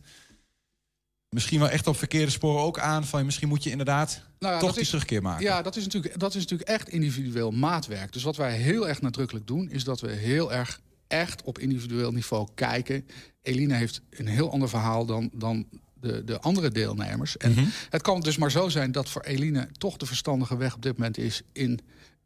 [1.30, 3.06] misschien wel echt op verkeerde sporen ook aan...
[3.06, 5.43] van misschien moet je inderdaad nou ja, toch die is, terugkeer maken.
[5.43, 8.13] Ja, dat is, natuurlijk, dat is natuurlijk echt individueel maatwerk.
[8.13, 9.69] Dus wat wij heel erg nadrukkelijk doen...
[9.69, 13.08] is dat we heel erg echt op individueel niveau kijken.
[13.41, 15.67] Eline heeft een heel ander verhaal dan, dan
[16.04, 17.38] de, de andere deelnemers.
[17.38, 17.66] En Mhm.
[17.89, 20.98] het kan dus maar zo zijn dat voor Eline toch de verstandige weg op dit
[20.98, 21.80] moment is in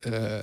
[0.07, 0.39] uh, uh,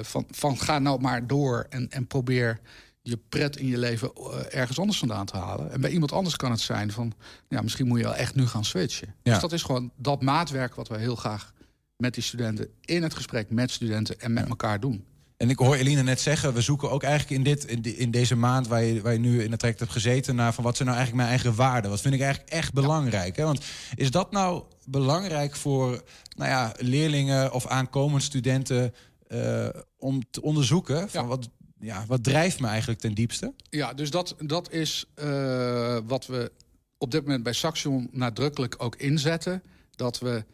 [0.00, 2.60] van, van ga nou maar door en, en probeer
[3.02, 5.72] je pret in je leven uh, ergens anders vandaan te halen.
[5.72, 7.12] En bij iemand anders kan het zijn van,
[7.48, 9.14] ja, misschien moet je wel echt nu gaan switchen.
[9.22, 9.32] Ja.
[9.32, 11.52] Dus dat is gewoon dat maatwerk wat we heel graag
[11.96, 14.48] met die studenten in het gesprek met studenten en met ja.
[14.48, 15.04] elkaar doen.
[15.36, 18.36] En ik hoor Eline net zeggen, we zoeken ook eigenlijk in, dit, in, in deze
[18.36, 20.34] maand waar je, waar je nu in het traject hebt gezeten...
[20.34, 21.90] naar van wat zijn nou eigenlijk mijn eigen waarden?
[21.90, 23.36] Wat vind ik eigenlijk echt belangrijk?
[23.36, 23.44] Hè?
[23.44, 26.02] Want is dat nou belangrijk voor
[26.36, 28.94] nou ja, leerlingen of aankomend studenten...
[29.28, 29.68] Uh,
[29.98, 31.28] om te onderzoeken van ja.
[31.28, 31.48] wat,
[31.80, 33.52] ja, wat drijft me eigenlijk ten diepste?
[33.70, 36.52] Ja, dus dat, dat is uh, wat we
[36.98, 39.62] op dit moment bij Saxion nadrukkelijk ook inzetten.
[39.90, 40.44] Dat we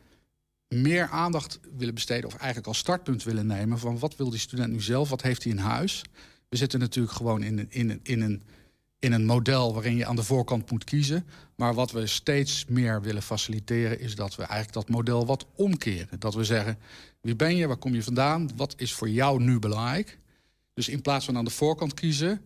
[0.73, 2.27] meer aandacht willen besteden...
[2.27, 3.79] of eigenlijk als startpunt willen nemen...
[3.79, 6.03] van wat wil die student nu zelf, wat heeft hij in huis?
[6.49, 8.43] We zitten natuurlijk gewoon in, in, in, een,
[8.99, 9.75] in een model...
[9.75, 11.27] waarin je aan de voorkant moet kiezen.
[11.57, 14.01] Maar wat we steeds meer willen faciliteren...
[14.01, 16.20] is dat we eigenlijk dat model wat omkeren.
[16.20, 16.79] Dat we zeggen,
[17.20, 18.51] wie ben je, waar kom je vandaan...
[18.57, 20.18] wat is voor jou nu belangrijk?
[20.75, 22.41] Dus in plaats van aan de voorkant kiezen...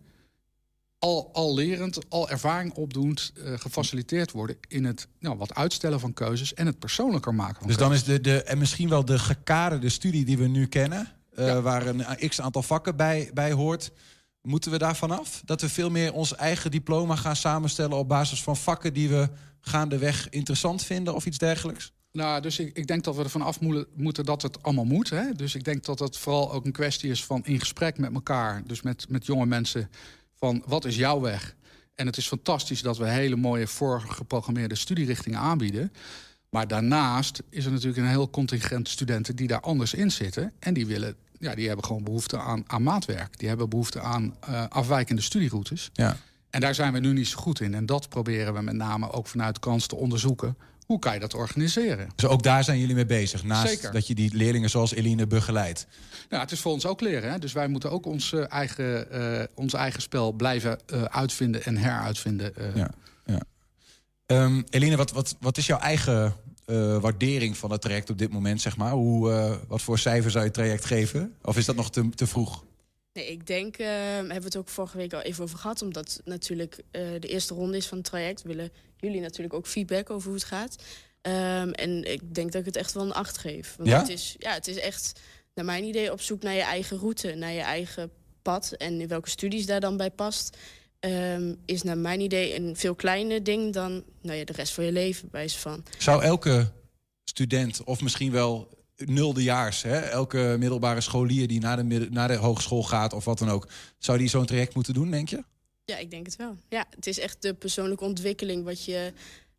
[0.99, 6.13] al, al lerend, al ervaring opdoend, eh, gefaciliteerd worden in het nou, wat uitstellen van
[6.13, 9.19] keuzes en het persoonlijker maken van Dus dan is de, de, en misschien wel de
[9.19, 13.91] gekaderde studie die we nu kennen, eh, waar een x aantal vakken bij, bij hoort.
[14.41, 15.41] Moeten we daarvan af?
[15.45, 19.29] Dat we veel meer ons eigen diploma gaan samenstellen op basis van vakken die we
[19.61, 21.91] gaandeweg interessant vinden of iets dergelijks?
[22.11, 25.09] Nou, dus ik, ik denk dat we ervan af moe- moeten dat het allemaal moet.
[25.09, 25.31] Hè?
[25.31, 28.63] Dus ik denk dat het vooral ook een kwestie is van in gesprek met elkaar,
[28.65, 29.89] dus met, met jonge mensen,
[30.39, 31.55] van wat is jouw weg?
[31.95, 35.91] En het is fantastisch dat we hele mooie voorgeprogrammeerde studierichtingen aanbieden.
[36.49, 40.53] Maar daarnaast is er natuurlijk een heel contingent studenten die daar anders in zitten.
[40.59, 43.39] En die, willen, ja, die hebben gewoon behoefte aan, aan maatwerk.
[43.39, 45.89] Die hebben behoefte aan eh, afwijkende studieroutes.
[45.93, 46.17] Ja.
[46.49, 47.73] En daar zijn we nu niet zo goed in.
[47.73, 50.57] En dat proberen we met name ook vanuit kans te onderzoeken.
[50.87, 52.09] Hoe kan je dat organiseren?
[52.15, 53.43] Dus ook daar zijn jullie mee bezig.
[53.43, 53.91] Naast Zeker.
[53.91, 55.87] dat je die leerlingen zoals Eline begeleidt.
[56.29, 57.31] Nou, het is voor ons ook leren.
[57.31, 57.39] Hè?
[57.39, 61.77] Dus wij moeten ook ons, eh, eigen, eh, ons eigen spel blijven eh, uitvinden en
[61.77, 62.53] heruitvinden.
[62.75, 62.89] Ja,
[63.25, 63.41] ja.
[64.25, 66.35] Ehm, Eline, wat, wat, wat is jouw eigen
[67.01, 68.61] waardering van het traject op dit moment?
[68.61, 68.91] Zeg maar?
[68.91, 71.33] Hoe, wat voor cijfer zou je het traject geven?
[71.41, 72.63] Of is dat nog te, te vroeg?
[73.17, 76.13] Nee, ik denk, eh, hebben we het ook vorige week al even over gehad, omdat
[76.13, 78.41] het natuurlijk eh, de eerste ronde is van het traject.
[78.41, 80.75] Willen jullie natuurlijk ook feedback over hoe het gaat.
[81.21, 83.75] Ehm, en ik denk dat ik het echt wel een acht geef.
[83.75, 83.99] Want Ja?
[83.99, 85.19] Het, is, ja, het is echt,
[85.53, 88.11] naar mijn idee, op zoek naar je eigen route, naar je eigen
[88.41, 88.71] pad.
[88.71, 90.57] En in welke studies daar dan bij past,
[90.99, 94.83] ehm, is naar mijn idee een veel kleiner ding dan nou ja, de rest van
[94.83, 95.83] je leven, bij van.
[95.97, 96.71] Zou elke
[97.23, 102.83] student, of misschien wel nuldejaars, hè, elke middelbare scholier die naar de, naar de hogeschool
[102.83, 103.67] gaat of wat dan ook,
[103.97, 105.43] zou die zo'n traject moeten doen, denk je?
[105.85, 106.55] Ja, ik denk het wel.
[106.69, 109.13] Ja, het is echt de persoonlijke ontwikkeling wat je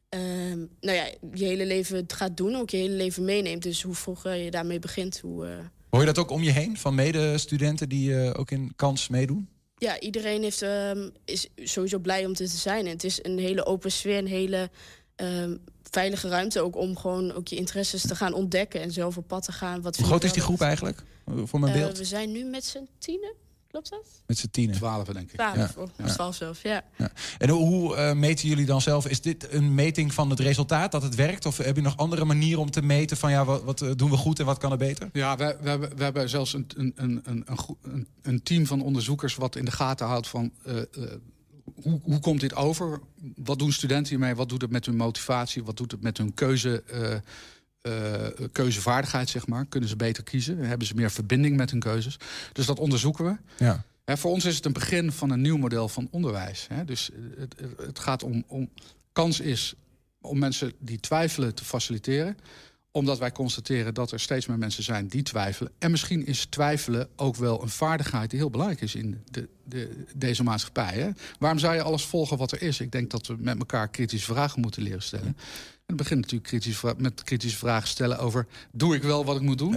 [0.08, 3.62] ehm, nou ja, je hele leven gaat doen, ook je hele leven meeneemt.
[3.62, 5.46] Dus hoe vroeger je daarmee begint, hoe...
[5.46, 5.52] eh,
[5.90, 9.48] Hoor je dat ook om je heen van medestudenten die eh, ook in kans meedoen?
[9.80, 12.84] ja, iedereen heeft, ehm, is sowieso blij om dit te zijn.
[12.86, 14.70] En het is een hele open sfeer, een hele
[15.14, 15.56] ehm,
[15.90, 19.44] veilige ruimte ook om gewoon ook je interesses te gaan ontdekken en zelf op pad
[19.44, 19.82] te gaan.
[19.82, 21.02] Wat Hoe groot is die groep eigenlijk?
[21.26, 21.98] Eh, Voor mijn Eh, beeld.
[21.98, 23.32] we zijn nu met z'n tienen,
[23.70, 24.06] klopt dat?
[24.26, 24.76] Met z'n tienen.
[24.76, 25.34] Twaalf, denk ik.
[25.34, 25.82] Twaalf, Ja.
[25.82, 26.84] of twaalf zelfs, ja.
[26.96, 27.10] Ja.
[27.38, 29.06] En hoe, hoe eh, meten jullie dan zelf?
[29.06, 31.46] Is dit een meting van het resultaat dat het werkt?
[31.46, 34.16] Of heb je nog andere manieren om te meten van ja, wat, wat doen we
[34.16, 35.08] goed en wat kan er beter?
[35.12, 38.42] Ja, we, we, hebben, we hebben zelfs een, een, een, een, een, goe- een, een
[38.42, 40.84] team van onderzoekers wat in de gaten houdt van eh, eh,
[41.82, 43.00] hoe, hoe komt dit over?
[43.36, 44.34] Wat doen studenten hiermee?
[44.34, 45.64] Wat doet het met hun motivatie?
[45.64, 47.14] Wat doet het met hun keuze, eh,
[47.80, 49.66] eh, keuzevaardigheid, zeg maar?
[49.66, 50.58] Kunnen ze beter kiezen?
[50.58, 52.16] Hebben ze meer verbinding met hun keuzes?
[52.52, 53.64] Dus dat onderzoeken we.
[53.64, 53.84] Ja.
[54.04, 56.66] Hè, voor ons is het een begin van een nieuw model van onderwijs.
[56.68, 56.84] Hè?
[56.84, 58.70] Dus het, het- het gaat om, om...
[59.12, 59.74] Kans is
[60.20, 62.36] om mensen die twijfelen te faciliteren
[62.98, 65.72] omdat wij constateren dat er steeds meer mensen zijn die twijfelen.
[65.78, 70.04] En misschien is twijfelen ook wel een vaardigheid die heel belangrijk is in de, de,
[70.14, 70.94] deze maatschappij.
[70.94, 71.10] Hè?
[71.38, 72.80] Waarom zou je alles volgen wat er is?
[72.80, 75.26] Ik denk dat we met elkaar kritische vragen moeten leren stellen.
[75.26, 75.36] En
[75.86, 78.46] het begint natuurlijk kritisch, met kritische vragen stellen over...
[78.72, 79.76] doe ik wel wat ik moet doen?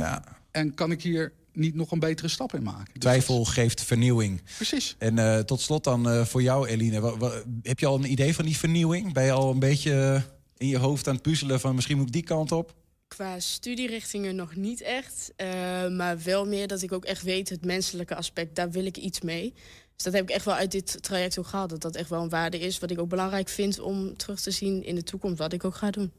[0.51, 2.93] En kan ik hier niet nog een betere stap in maken?
[2.93, 4.41] Dus Twijfel geeft vernieuwing.
[4.55, 4.95] Precies.
[4.97, 7.13] En eh, tot slot dan eh, voor jou, Eline.
[7.61, 9.13] Heb je al een idee van die vernieuwing?
[9.13, 10.22] Ben je al een beetje eh,
[10.57, 12.74] in je hoofd aan het puzzelen van misschien moet ik die kant op?
[13.16, 15.34] Qua studierichtingen nog niet echt.
[15.36, 15.47] eh,
[15.88, 19.22] maar wel meer dat ik ook echt weet, het menselijke aspect, daar wil ik iets
[19.22, 19.53] mee.
[19.95, 21.70] Dus dat heb ik echt wel uit dit traject ook gehaald.
[21.70, 24.51] Dat dat echt wel een waarde is wat ik ook belangrijk vind om terug te
[24.51, 25.38] zien in de toekomst.
[25.38, 26.12] Wat ik ook ga doen.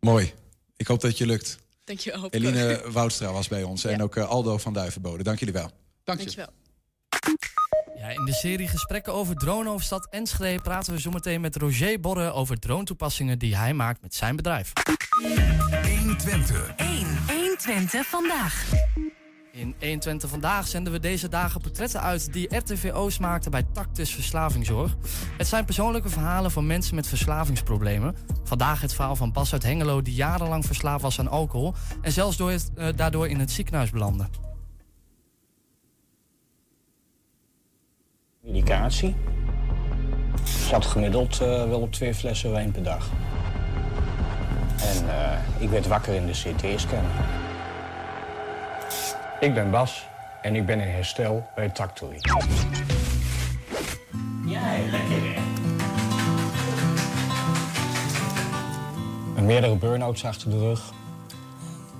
[0.00, 0.32] Mooi.
[0.76, 1.58] Ik hoop dat het je lukt.
[1.84, 2.30] Dankjewel.
[2.30, 3.84] Eline Woudstra was bij ons.
[3.84, 5.22] En ook eh, Aldo van Duivenbode.
[5.22, 5.70] Dank jullie wel.
[6.04, 6.24] Dank je.
[6.24, 6.52] Dankjewel.
[7.96, 12.58] Ja, in de serie Gesprekken over Dronehoofdstad Enschede praten we zometeen met Roger Borre over
[12.58, 14.72] drone-toepassingen die hij maakt met zijn bedrijf.
[16.08, 16.72] 120.
[16.76, 17.06] 1.
[17.26, 18.70] 120 vandaag.
[19.52, 24.96] In 120 vandaag zenden we deze dagen portretten uit die RTVO's maakten bij Tactus Verslavingszorg.
[25.36, 28.16] Het zijn persoonlijke verhalen van mensen met verslavingsproblemen.
[28.44, 32.36] Vandaag het verhaal van Bas uit Hengelo die jarenlang verslaafd was aan alcohol en zelfs
[32.36, 34.24] door het, eh, daardoor in het ziekenhuis belandde.
[38.40, 39.08] Medicatie.
[40.40, 43.10] Ik zat gemiddeld eh, wel op twee flessen wijn per dag.
[44.80, 47.04] En eh, ik werd wakker in de CT-scan.
[49.40, 50.06] Ik ben Bas
[50.42, 52.18] en ik ben in herstel bij Tactory.
[54.46, 54.60] Ja,
[54.90, 55.40] lekker hè?
[59.48, 60.92] Meerdere burn-outs achter de rug.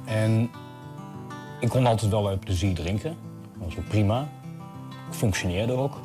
[0.04, 0.50] En
[1.60, 3.16] ik kon altijd wel uit plezier drinken.
[3.58, 4.28] Dat was ook prima.
[5.08, 6.00] Ik functioneerde ook.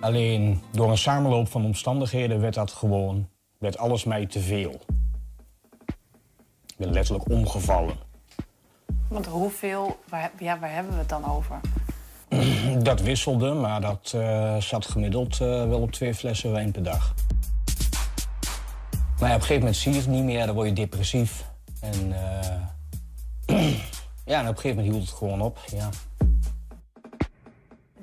[0.00, 3.28] Alleen door een samenloop van omstandigheden werd dat gewoon,
[3.60, 4.80] werd alles mij te veel.
[6.66, 7.96] Ik ben letterlijk omgevallen.
[9.08, 11.60] Want hoeveel, waar, ja, waar hebben we het dan over?
[12.82, 17.14] dat wisselde, maar dat eh, zat gemiddeld eh, wel op twee flessen wijn per dag.
[19.18, 21.44] Maar ja, op een gegeven moment zie je het niet meer, dan word je depressief.
[21.80, 23.66] En eh,
[24.30, 25.58] ja, en op een gegeven moment hield het gewoon op.
[25.66, 25.88] Ja.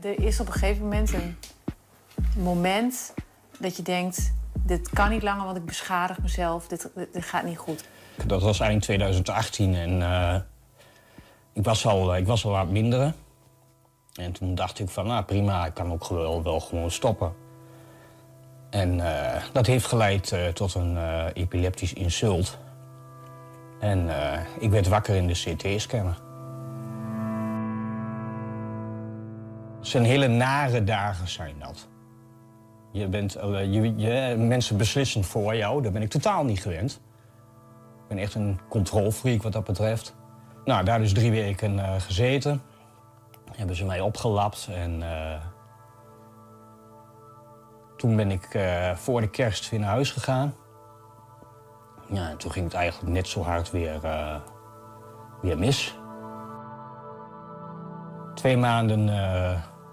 [0.01, 1.37] Er is op een gegeven moment een
[2.35, 3.13] moment
[3.59, 4.35] dat je denkt...
[4.67, 6.67] dit kan niet langer, want ik beschadig mezelf.
[6.67, 7.83] Dit, dit, gaat niet goed.
[8.25, 10.35] Dat was eind 2018 en eh,
[11.53, 13.13] ik, was al, ik was al wat minder.
[14.13, 17.33] En toen dacht ik van, nou prima, ik kan ook wel, wel gewoon stoppen.
[18.69, 22.57] En eh, dat heeft geleid eh, tot een eh, epileptisch insult.
[23.79, 26.17] En eh, ik werd wakker in de CT-scanner.
[29.77, 31.87] Het zijn hele nare dagen, zijn dat.
[32.91, 37.01] Je bent, eh, je, mensen beslissen voor jou, daar ben ik totaal niet gewend.
[38.01, 40.15] Ik ben echt een controlfreak wat dat betreft.
[40.65, 42.61] Nou, daar dus drie weken eh, gezeten.
[43.51, 45.01] Hebben ze mij opgelapt en...
[45.01, 45.41] eh,
[47.97, 48.59] toen ben ik
[48.95, 50.53] voor de kerst weer naar huis gegaan.
[52.09, 53.99] Ja, en toen ging het eigenlijk net zo hard weer,
[55.41, 55.99] weer mis.
[58.33, 59.09] Twee maanden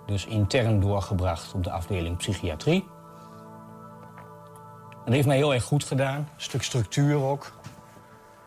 [0.07, 2.85] dus intern doorgebracht op de afdeling psychiatrie.
[5.05, 6.19] Dat heeft mij heel erg goed gedaan.
[6.19, 7.53] Een stuk structuur ook.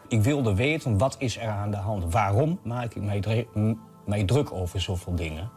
[0.08, 2.12] Ik wilde weten, wat is er aan de hand?
[2.12, 3.26] Waarom maak ik
[4.06, 5.50] mij, druk over zoveel dingen?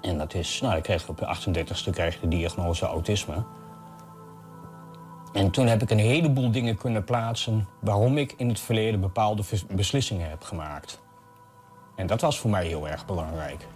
[0.00, 3.44] En dat is, nou, ik kreeg op je 38ste krijg de diagnose autisme.
[5.32, 9.42] En toen heb ik een heleboel dingen kunnen plaatsen waarom ik in het verleden bepaalde
[9.74, 11.00] beslissingen heb gemaakt.
[11.96, 13.66] En dat was voor mij heel erg belangrijk.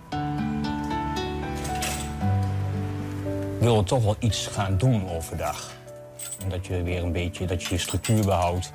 [3.66, 5.70] Wilde toch wel iets gaan doen overdag.
[6.42, 8.72] En dat je weer een beetje, dat je je structuur behoudt.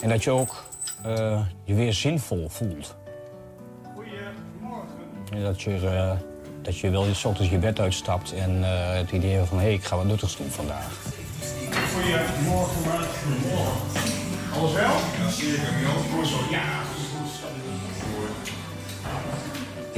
[0.00, 0.64] En dat je ook
[1.02, 2.96] eh, je weer zinvol voelt.
[5.32, 6.12] En dat je, eh,
[6.62, 9.64] dat je wel eens ochtends je bed uitstapt en eh, het idee hebt van hé,
[9.64, 10.90] hey, ik ga wat nuttigs doen vandaag.
[11.94, 13.80] Goedemorgen, maar goedemorgen.
[14.54, 14.94] Alles wel?
[15.18, 15.60] Ja, zeker.
[16.50, 16.97] Ja.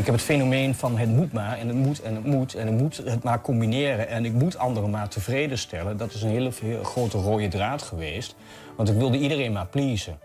[0.01, 2.67] Ik heb het fenomeen van het moet maar en het moet en het moet en
[2.67, 5.97] het moet het maar combineren en ik moet anderen maar tevreden stellen.
[5.97, 6.51] Dat is een hele,
[6.83, 8.37] grote rode draad geweest,
[8.77, 10.19] want ik wilde iedereen maar pleasen.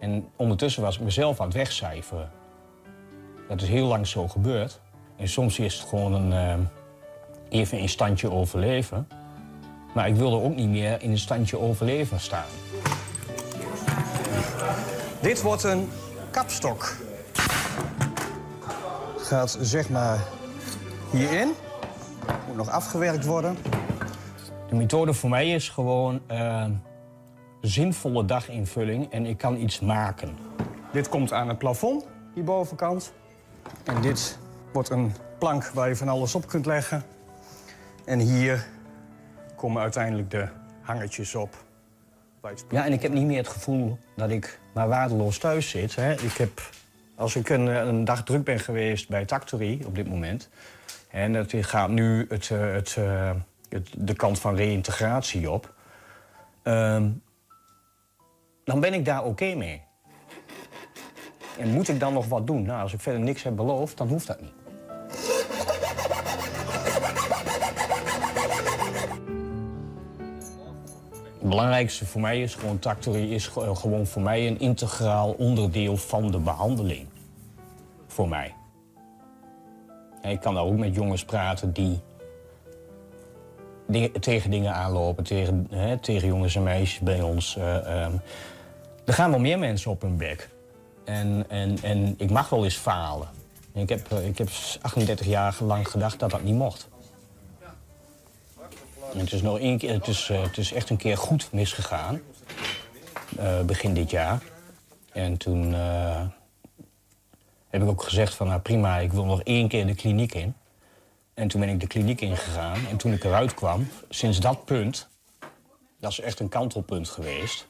[0.00, 2.30] En ondertussen was ik mezelf aan het wegcijferen.
[3.48, 4.80] Dat is heel lang zo gebeurd.
[5.16, 9.08] En soms is het gewoon een, eh, even een standje overleven.
[9.94, 12.48] Maar ik wilde ook niet meer in een standje overleven staan.
[15.20, 15.88] Dit wordt een
[16.30, 17.05] kapstok.
[19.26, 20.20] Gaat zeg maar
[21.10, 21.52] hierin.
[22.46, 23.56] Moet nog afgewerkt worden.
[24.68, 26.64] De methode voor mij is gewoon eh,
[27.60, 30.36] zinvolle daginvulling en ik kan iets maken.
[30.92, 33.12] Dit komt aan het plafond, die bovenkant.
[33.84, 34.38] En dit
[34.72, 37.02] wordt een plank waar je van alles op kunt leggen.
[38.04, 38.66] En hier
[39.56, 40.48] komen uiteindelijk de
[40.80, 41.64] hangertjes op.
[42.70, 45.94] Ja, en ik heb niet meer het gevoel dat ik maar waardeloos thuis zit.
[45.96, 46.12] Hè.
[46.12, 46.60] Ik heb,
[47.16, 50.48] als ik een, een dag druk ben geweest bij Tactory op dit moment...
[51.08, 53.30] en dat gaat nu het, eh, het, eh,
[53.68, 55.74] het, de kant van reïntegratie op...
[56.62, 57.10] ehm,
[58.64, 59.82] dan ben ik daar oké mee.
[61.58, 62.62] En moet ik dan nog wat doen?
[62.62, 64.55] Nou, als ik verder niks heb beloofd, dan hoeft dat niet.
[71.46, 75.96] Het belangrijkste voor mij is gewoon, Tactory is ge- gewoon voor mij een integraal onderdeel
[75.96, 77.06] van de behandeling.
[78.06, 78.54] Voor mij.
[80.22, 82.00] En ik kan ook met jongens praten die
[84.20, 87.56] tegen dingen aanlopen, tegen, hè, tegen jongens en meisjes bij ons.
[87.56, 88.12] eh, ehm.
[89.04, 90.48] er gaan wel meer mensen op hun bek.
[91.04, 93.28] En, en, en ik mag wel eens falen.
[93.72, 94.48] En Ik heb, eh, ik heb
[94.80, 96.88] 38 jaar lang gedacht dat dat niet mocht.
[99.14, 102.20] Het is, nog één keer, het, is, eh, het is echt een keer goed misgegaan.
[103.36, 104.42] eh, begin dit jaar.
[105.12, 106.22] En toen eh,
[107.68, 110.54] heb ik ook gezegd van nou prima, ik wil nog één keer de kliniek in.
[111.34, 112.86] En toen ben ik de kliniek ingegaan.
[112.90, 115.08] En toen ik eruit kwam, sinds dat punt...
[116.00, 117.66] dat is echt een kantelpunt geweest.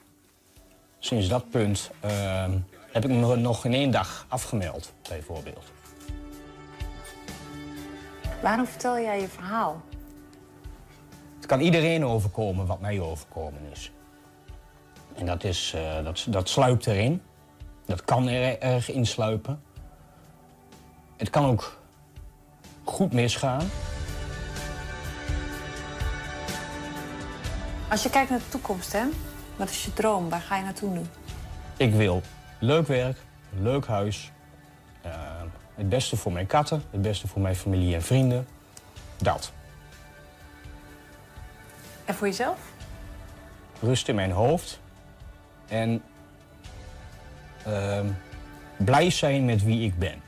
[0.98, 2.44] Sinds dat punt eh,
[2.92, 5.64] heb ik me nog in één dag afgemeld, bijvoorbeeld.
[8.42, 9.82] Waarom vertel jij je verhaal?
[11.46, 13.92] Het kan iedereen overkomen wat mij overkomen is.
[15.14, 17.22] En dat, is, eh, dat, dat sluipt erin.
[17.84, 19.62] Dat kan er erg insluipen.
[21.16, 21.78] Het kan ook
[22.84, 23.70] goed misgaan.
[27.90, 29.04] Als je kijkt naar de toekomst, hè?
[29.56, 30.28] Wat is je droom?
[30.28, 31.00] Waar ga je naartoe nu?
[31.76, 32.22] Ik wil
[32.60, 33.18] leuk werk,
[33.56, 34.32] een leuk huis,
[35.02, 35.12] eh,
[35.74, 38.46] Het beste voor mijn katten, het beste voor mijn familie en vrienden.
[39.16, 39.52] Dat.
[42.06, 42.58] En voor jezelf?
[43.80, 44.80] Rust in mijn hoofd.
[45.68, 46.02] En
[47.64, 48.06] ehm,
[48.76, 50.22] blij zijn met wie ik ben.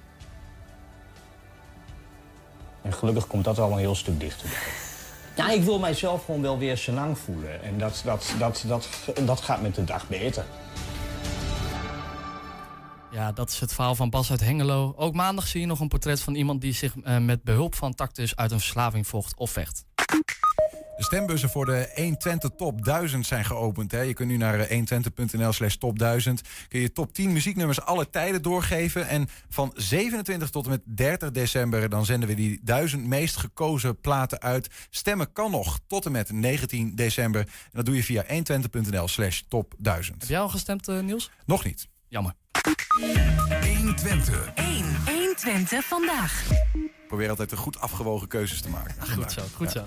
[2.82, 4.58] En gelukkig komt dat al een heel stuk dichterbij.
[5.36, 7.62] Ja, ik wil mijzelf gewoon wel weer senang voelen.
[7.62, 8.88] En dat, dat, dat, dat,
[9.24, 10.44] dat gaat met de dag beter.
[13.10, 14.94] Ja, dat is het verhaal van Bas uit Hengelo.
[14.96, 17.94] Ook maandag zie je nog een portret van iemand die zich eh, met behulp van
[17.94, 19.87] tactus uit een verslaving vocht of vecht.
[20.98, 23.90] De stembussen voor de 120 Top 1000 zijn geopend.
[23.90, 24.00] Hè.
[24.00, 26.42] Je kunt nu naar eh, 120.nl slash top 1000.
[26.68, 29.08] Kun je top 10 muzieknummers alle tijden doorgeven.
[29.08, 31.88] En van 27 tot en met 30 december...
[31.88, 34.68] dan zenden we die 1000 meest gekozen platen uit.
[34.90, 37.40] Stemmen kan nog tot en met 19 december.
[37.40, 40.20] En dat doe je via 120.nl slash top 1000.
[40.20, 41.30] Heb jij al gestemd, eh, Niels?
[41.44, 41.88] Nog niet.
[42.08, 42.32] Jammer.
[43.60, 44.52] 120.
[44.54, 44.84] 1.
[45.06, 46.46] 120 vandaag.
[47.08, 48.94] Probeer altijd de goed afgewogen keuzes te maken.
[49.12, 49.84] Goed zo, goed zo.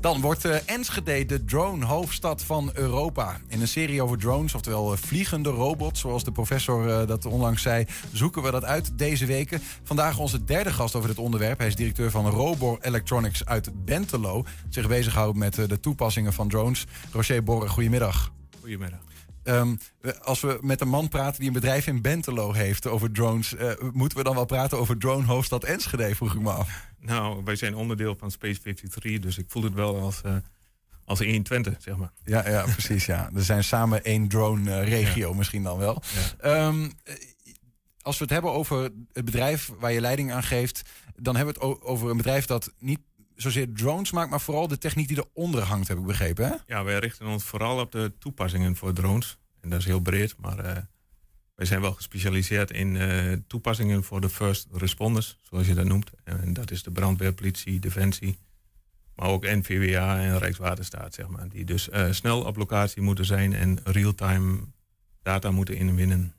[0.00, 3.40] Dan wordt eh, Enschede de drone-hoofdstad van Europa.
[3.48, 7.62] In een serie over drones, oftewel eh, vliegende robots, zoals de professor eh, dat onlangs
[7.62, 9.62] zei, zoeken we dat uit deze weken.
[9.82, 11.58] Vandaag onze derde gast over dit onderwerp.
[11.58, 14.44] Hij is directeur van Robor Electronics uit Bentelo.
[14.68, 16.86] Zich bezighoudt met de toepassingen van drones.
[17.12, 18.32] Roger Borre, goedemiddag.
[18.60, 19.11] Goedemiddag.
[19.42, 19.74] Ehm,
[20.22, 23.70] als we met een man praten die een bedrijf in Bentelo heeft over drones, eh,
[23.92, 26.86] moeten we dan wel praten over drone hoofdstad Enschede, vroeg ik me af.
[27.00, 30.36] Nou, wij zijn onderdeel van Space 53, dus ik voel het wel als, eh
[31.04, 32.12] als 120, zeg maar.
[32.24, 33.06] Ja, ja, precies.
[33.06, 33.30] Ja.
[33.34, 36.02] Er zijn samen één drone-regio misschien dan wel.
[36.38, 37.14] Ehm, eh,
[38.02, 40.82] als we het hebben over het bedrijf waar je leiding aan geeft,
[41.16, 43.00] dan hebben we het over een bedrijf dat niet
[43.36, 46.44] zozeer drones maakt, maar vooral de techniek die eronder hangt, heb ik begrepen.
[46.44, 46.54] Hè?
[46.66, 49.38] Ja, wij richten ons vooral op de toepassingen voor drones.
[49.60, 50.82] En dat is heel breed, maar eh,
[51.54, 56.10] wij zijn wel gespecialiseerd in eh, toepassingen voor de first responders, zoals je dat noemt.
[56.24, 58.38] En dat is de brandweer, politie, defensie,
[59.14, 61.48] maar ook NVWA en Rijkswaterstaat, zeg maar.
[61.48, 64.60] Die dus eh, snel op locatie moeten zijn en real-time
[65.22, 66.34] data moeten inwinnen.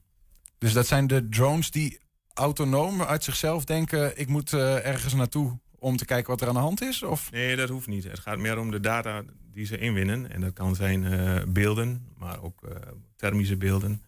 [0.57, 1.99] Dus dat zijn de drones die
[2.33, 6.59] autonoom uit zichzelf denken: ik moet ergens naartoe om te kijken wat er aan de
[6.59, 7.03] hand is?
[7.03, 7.31] Of?
[7.31, 8.03] Nee, dat hoeft niet.
[8.03, 10.31] Het gaat meer om de data die ze inwinnen.
[10.31, 12.75] En dat kan zijn eh, beelden, maar ook eh,
[13.15, 14.01] thermische beelden.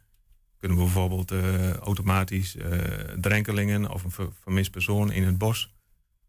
[0.59, 2.55] Kunnen we bijvoorbeeld eh, automatisch
[3.21, 5.74] drenkelingen of een ver- vermist persoon in het bos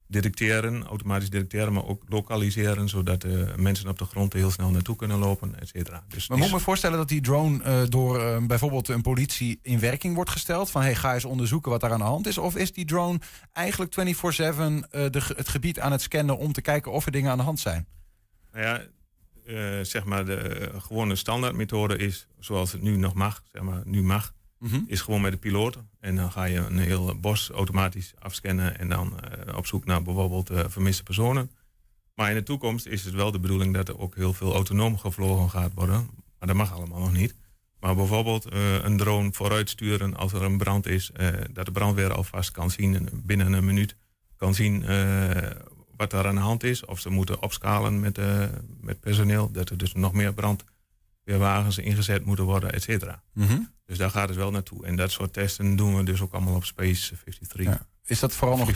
[0.09, 4.71] detecteren, automatisch detecteren, maar ook lokaliseren, zodat eh, mensen op de grond er heel snel
[4.71, 6.05] naartoe kunnen lopen, et cetera.
[6.09, 9.59] Dus Maar moet ik me voorstellen dat die drone eh, door eh, bijvoorbeeld een politie
[9.63, 10.71] in werking wordt gesteld?
[10.71, 12.39] Van hey, ga eens onderzoeken wat daar aan de hand is.
[12.39, 13.19] Of is die drone
[13.53, 14.07] eigenlijk 24-7 eh,
[15.11, 17.45] de ge- het gebied aan het scannen om te kijken of er dingen aan de
[17.45, 17.87] hand zijn?
[18.53, 18.83] Nou ja,
[19.85, 24.33] zeg maar de gewone standaardmethode is, zoals het nu nog mag, zeg maar nu mag,
[24.59, 24.81] Mhm.
[24.87, 25.79] is gewoon met de piloot.
[26.01, 30.03] En dan ga je een heel bos automatisch afscannen en dan eh, op zoek naar
[30.03, 31.51] bijvoorbeeld eh, vermiste personen.
[32.15, 34.99] Maar in de toekomst is het wel de bedoeling dat er ook heel veel autonoom
[34.99, 36.09] gevlogen gaat worden.
[36.39, 37.35] Maar dat mag allemaal nog niet.
[37.81, 41.11] Maar bijvoorbeeld eh, een drone vooruitsturen als er een brand is,
[41.53, 43.97] dat de brandweer alvast kan zien binnen een minuut,
[44.37, 44.81] kan zien
[45.97, 46.85] wat er aan de hand is.
[46.85, 48.19] Of ze moeten opschalen met,
[48.81, 53.23] met personeel, dat er dus nog meer brandweerwagens ingezet moeten worden, et cetera.
[53.33, 53.59] Mhm.
[53.87, 54.87] Dus daar gaat het wel naartoe.
[54.87, 57.65] En dat soort testen doen we dus ook allemaal op Space 53.
[57.65, 57.87] Ja.
[58.05, 58.71] Is dat vooral nog,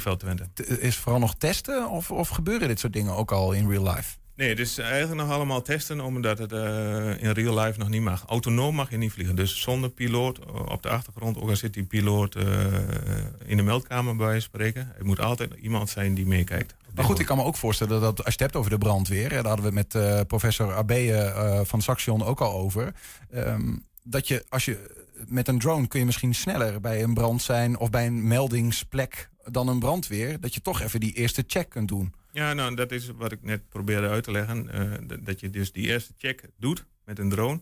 [0.79, 4.19] is vooral nog testen of, of gebeuren dit soort dingen ook al in real life?
[4.41, 8.03] Nee, het is eigenlijk nog allemaal testen, omdat het eh, in real life nog niet
[8.03, 8.25] mag.
[8.27, 9.37] Autonoom mag je niet vliegen.
[9.37, 12.45] Dus zonder piloot eh, op de achtergrond, ook al zit die piloot eh,
[13.45, 14.93] in de meldkamer bij spreken.
[14.95, 16.75] Het moet altijd iemand zijn die meekijkt.
[16.95, 19.29] Maar goed, ik kan me ook voorstellen dat als je het hebt over de brandweer,
[19.29, 22.95] daar hadden we met professor eh, van Saxion ook al over.
[23.31, 27.43] ehm, dat je als je met een drone kun je misschien sneller bij een brand
[27.43, 30.41] zijn of bij een meldingsplek dan een brandweer.
[30.41, 32.13] Dat je toch even die eerste check kunt doen.
[32.33, 34.71] Ja, nou, dat is wat ik net probeerde uit te leggen.
[34.73, 37.61] eh, dat- je dus die eerste check doet met een drone.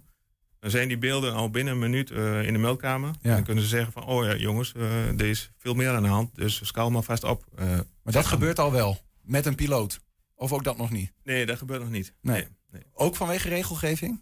[0.61, 3.09] Dan zijn die beelden al binnen een minuut eh, in de meldkamer.
[3.09, 3.17] Ja.
[3.23, 6.03] En dan kunnen ze zeggen van, oh ja, jongens, eh, er is veel meer aan
[6.03, 6.35] de hand.
[6.35, 7.45] Dus schaal maar vast op.
[8.03, 10.01] Maar dat gebeurt al wel met een piloot.
[10.35, 11.13] Of ook dat nog niet?
[11.25, 12.13] Nee, dat gebeurt nog niet.
[12.21, 12.47] Nee.
[12.71, 12.83] nee.
[12.93, 14.21] Ook vanwege regelgeving?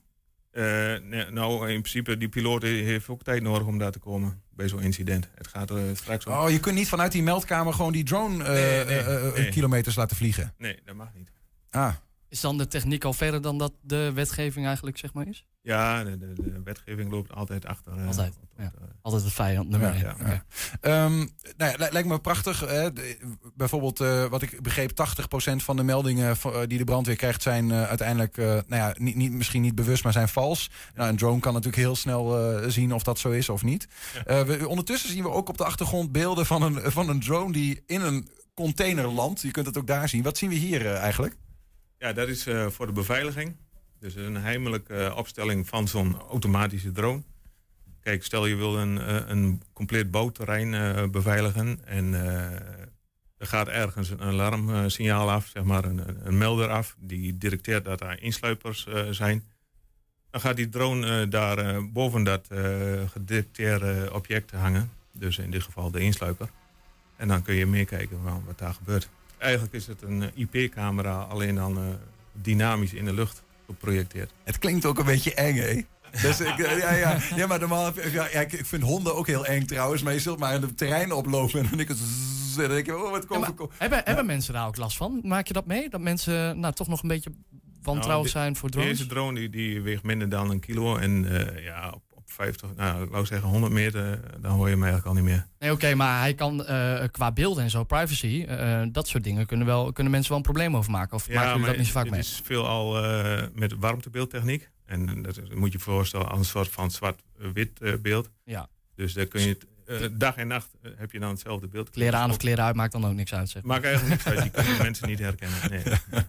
[0.56, 4.68] Eh, nou, in principe, die piloot heeft ook tijd nodig om daar te komen bij
[4.68, 5.28] zo'n incident.
[5.34, 6.32] Het gaat er straks om.
[6.32, 9.34] Oh, je kunt niet vanuit die meldkamer gewoon die drone eh, Nee, nee, eh, eh,
[9.34, 9.48] nee.
[9.48, 10.54] kilometers laten vliegen.
[10.58, 11.30] Nee, dat mag niet.
[11.70, 11.94] Ah,
[12.28, 15.44] Is dan de techniek al verder dan dat de wetgeving eigenlijk zeg maar is?
[15.62, 17.92] Ja, de, de, de wetgeving loopt altijd achter.
[17.98, 18.34] eh, Altijd.
[19.02, 20.44] Altijd het vijand nummer Ja.
[20.80, 22.60] Ehm, nou lijkt me prachtig.
[22.60, 22.92] Hè?
[22.92, 23.18] De-
[23.54, 27.70] bijvoorbeeld, eh, wat ik begreep, 80% van de meldingen eh, die de brandweer krijgt zijn
[27.70, 30.70] eh, uiteindelijk, eh, nou ja, niet, niet, misschien niet bewust, maar zijn vals.
[30.94, 33.88] Nou, een drone kan natuurlijk heel snel eh, zien of dat zo is of niet.
[34.26, 37.52] Eh, we, ondertussen zien we ook op de achtergrond beelden van een, van een drone
[37.52, 39.40] die in een container landt.
[39.40, 40.22] Je kunt het ook daar zien.
[40.22, 41.36] Wat zien we hier eh, eigenlijk?
[41.98, 43.56] Ja, dat is eh, voor de beveiliging.
[43.98, 47.22] Dus een heimelijke eh, opstelling van zo'n automatische drone.
[48.00, 52.14] Kijk, stel je wil een, eh, een compleet bootterrein eh, beveiligen en
[53.38, 58.00] er gaat ergens een alarmsignaal af, zeg maar een, een, melder af, die detecteert dat
[58.00, 59.44] er insluipers zijn.
[60.30, 62.48] Dan gaat die drone daar boven dat
[63.10, 66.48] gedetecteerde object hangen, dus in dit geval de insluiper.
[67.16, 69.08] En dan kun je meekijken van wat daar gebeurt.
[69.38, 71.82] Eigenlijk is het een eh, IP-camera, alleen dan eh,
[72.32, 74.30] dynamisch in de lucht geprojecteerd.
[74.44, 75.82] Het klinkt ook een beetje eng, hè?
[76.22, 78.82] Dus ik, eh, ja, ja, ja, maar normaal, heb je- ja, ja, ik, ik vind
[78.82, 80.02] honden ook heel eng trouwens.
[80.02, 82.70] Maar je zult maar in het terrein oplopen en dan denk ik, zzz, en dan
[82.72, 83.54] denk je, oh, wat komt er?
[83.78, 85.20] Hebben, hebben mensen daar ook last van?
[85.22, 85.88] Maak je dat mee?
[85.88, 87.30] Dat mensen nou, toch nog een beetje
[87.82, 88.90] wantrouwig Nou, zijn voor drones?
[88.90, 90.96] Deze drone die, die weegt minder dan een kilo.
[90.96, 91.24] En
[91.56, 92.02] eh, ja, op
[92.36, 95.30] 50, nou, ik wou zeggen 100 meter, eh, dan hoor je hem eigenlijk al niet
[95.30, 95.46] meer.
[95.58, 99.46] Nee, oké, maar hij kan eh, qua beelden en zo, privacy, eh, dat soort dingen
[99.46, 101.16] kunnen, wel, kunnen mensen wel een probleem over maken.
[101.16, 102.20] Of maken jullie dat niet zo vaak mee?
[102.20, 104.68] is veelal eh met warmtebeeldtechniek.
[104.84, 108.30] En dat moet je voorstellen als een soort van zwart-wit beeld.
[108.44, 108.68] Ja.
[108.94, 111.90] Dus daar kun je het, eh, dag en nacht eh, heb je dan hetzelfde beeld.
[111.90, 113.48] Kleren aan of kleren uit maakt dan ook niks uit.
[113.48, 113.62] Zeg.
[113.62, 115.58] Maakt eigenlijk niks uit, die kunnen mensen niet herkennen.
[115.70, 115.82] Nee.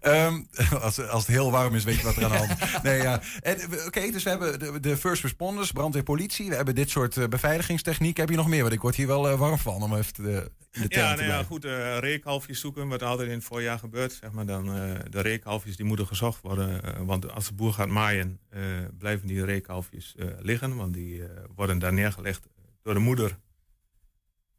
[0.00, 0.42] Ehm,
[0.80, 2.82] als, als het heel warm is, weet je wat er aan de hand is.
[2.82, 3.20] Nee, ja.
[3.42, 6.48] Eh, Oké, dus we hebben de, de first responders, brandweer, politie.
[6.48, 8.16] We hebben dit soort beveiligingstechniek.
[8.16, 8.62] Heb je nog meer?
[8.62, 10.50] Want ik word hier wel warm van om even de
[10.88, 14.12] term Ja, nou ja, goed, eh reekhalfjes zoeken, wat altijd in het voorjaar gebeurt.
[14.12, 17.06] Zeg maar dan, eh, de reekhalfjes die moeten gezocht worden.
[17.06, 18.60] want als de boer gaat maaien, eh,
[18.98, 20.76] blijven die reekhalfjes eh, liggen.
[20.76, 22.48] Want die eh, worden daar neergelegd
[22.84, 23.38] door de moeder.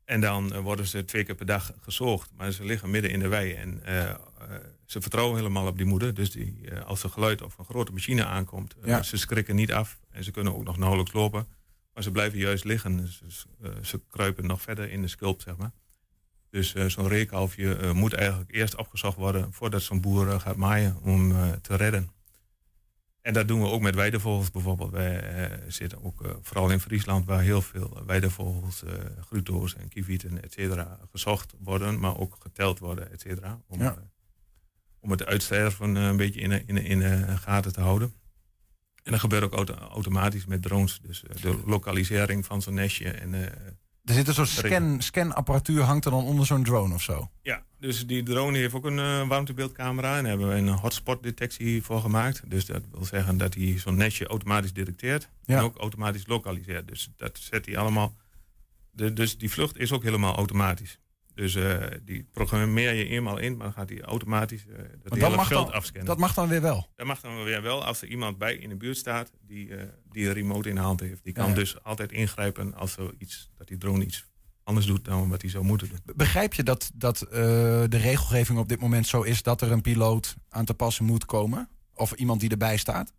[0.06, 2.30] En dan eh, worden ze twee keer per dag gezoogd.
[2.36, 3.54] Maar ze liggen midden in de wei.
[3.54, 4.18] En eh, eh,
[4.86, 6.14] ze vertrouwen helemaal op die moeder.
[6.14, 9.04] Dus die, als er geluid of een grote machine aankomt, Ja.
[9.04, 10.00] ze schrikken niet af.
[10.12, 11.48] En ze kunnen ook nog nauwelijks lopen.
[11.94, 13.10] Maar ze blijven juist liggen.
[13.82, 15.72] Ze kruipen nog verder in de skulp, zeg maar.
[16.50, 21.34] Dus zo'n reekhalfje eh, moet eigenlijk eerst opgezocht worden voordat zo'n boer gaat maaien om
[21.62, 22.10] te redden.
[23.26, 24.92] En dat doen we ook met weidevogels bijvoorbeeld.
[24.92, 29.88] Wij eh, zitten ook eh, vooral in Friesland waar heel veel weidevogels, eh gruto's en
[29.88, 33.60] kievieten, et cetera, gezocht worden, maar ook geteld worden, et cetera.
[33.68, 33.96] Om, Ja.
[35.00, 38.14] om het uitsterven een beetje in de, in, in gaten te houden.
[39.04, 41.00] En dat gebeurt ook auto- automatisch met drones.
[41.02, 43.34] Dus de lokalisering van zo'n nestje en
[44.06, 47.30] Er zit een soort scan, scanapparatuur hangt er dan onder zo'n drone of zo.
[47.42, 50.18] Ja, dus die drone heeft ook een eh, warmtebeeldcamera.
[50.18, 52.42] En daar hebben we een hotspot detectie voor gemaakt.
[52.50, 55.30] Dus dat wil zeggen dat hij zo'n nestje automatisch detecteert.
[55.46, 55.58] Ja.
[55.58, 56.88] En ook automatisch lokaliseert.
[56.88, 58.16] Dus dat zet hij allemaal.
[58.92, 61.00] De, dus die vlucht is ook helemaal automatisch.
[61.36, 65.36] Dus eh, die programmeer je eenmaal in, maar dan gaat hij automatisch eh dat hele
[65.36, 66.06] mag, veld dan, afscannen.
[66.06, 66.92] dat mag dan weer wel.
[66.96, 69.88] Dat mag dan weer wel als er iemand bij in de buurt staat die, eh,
[70.12, 71.24] die een remote in de hand heeft.
[71.24, 71.56] Die kan Ja, ja.
[71.56, 74.26] dus altijd ingrijpen als er iets, dat die drone iets
[74.64, 76.16] anders doet dan wat hij zou moeten doen.
[76.16, 80.36] Begrijp je dat, dat de regelgeving op dit moment zo is dat er een piloot
[80.50, 81.70] aan te passen moet komen?
[81.94, 83.14] Of iemand die erbij staat?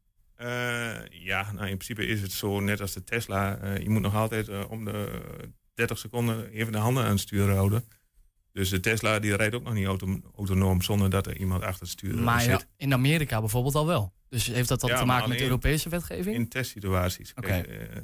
[1.11, 3.59] Ja, nou in principe is het zo net als de Tesla.
[3.75, 5.23] je moet nog altijd om de
[5.75, 7.85] 30 seconden even de handen aan het stuur houden.
[8.57, 11.81] Dus de Tesla die rijdt ook nog niet auto- autonoom zonder dat er iemand achter
[11.81, 12.67] het stuur eh, Maar ja, zit.
[12.77, 14.13] in Amerika bijvoorbeeld al wel.
[14.29, 16.37] Dus heeft dat dan Ja, te maar maken met Europese wetgeving?
[16.37, 17.31] In testsituaties.
[17.35, 17.47] Oké.
[17.49, 18.03] Kijk, eh,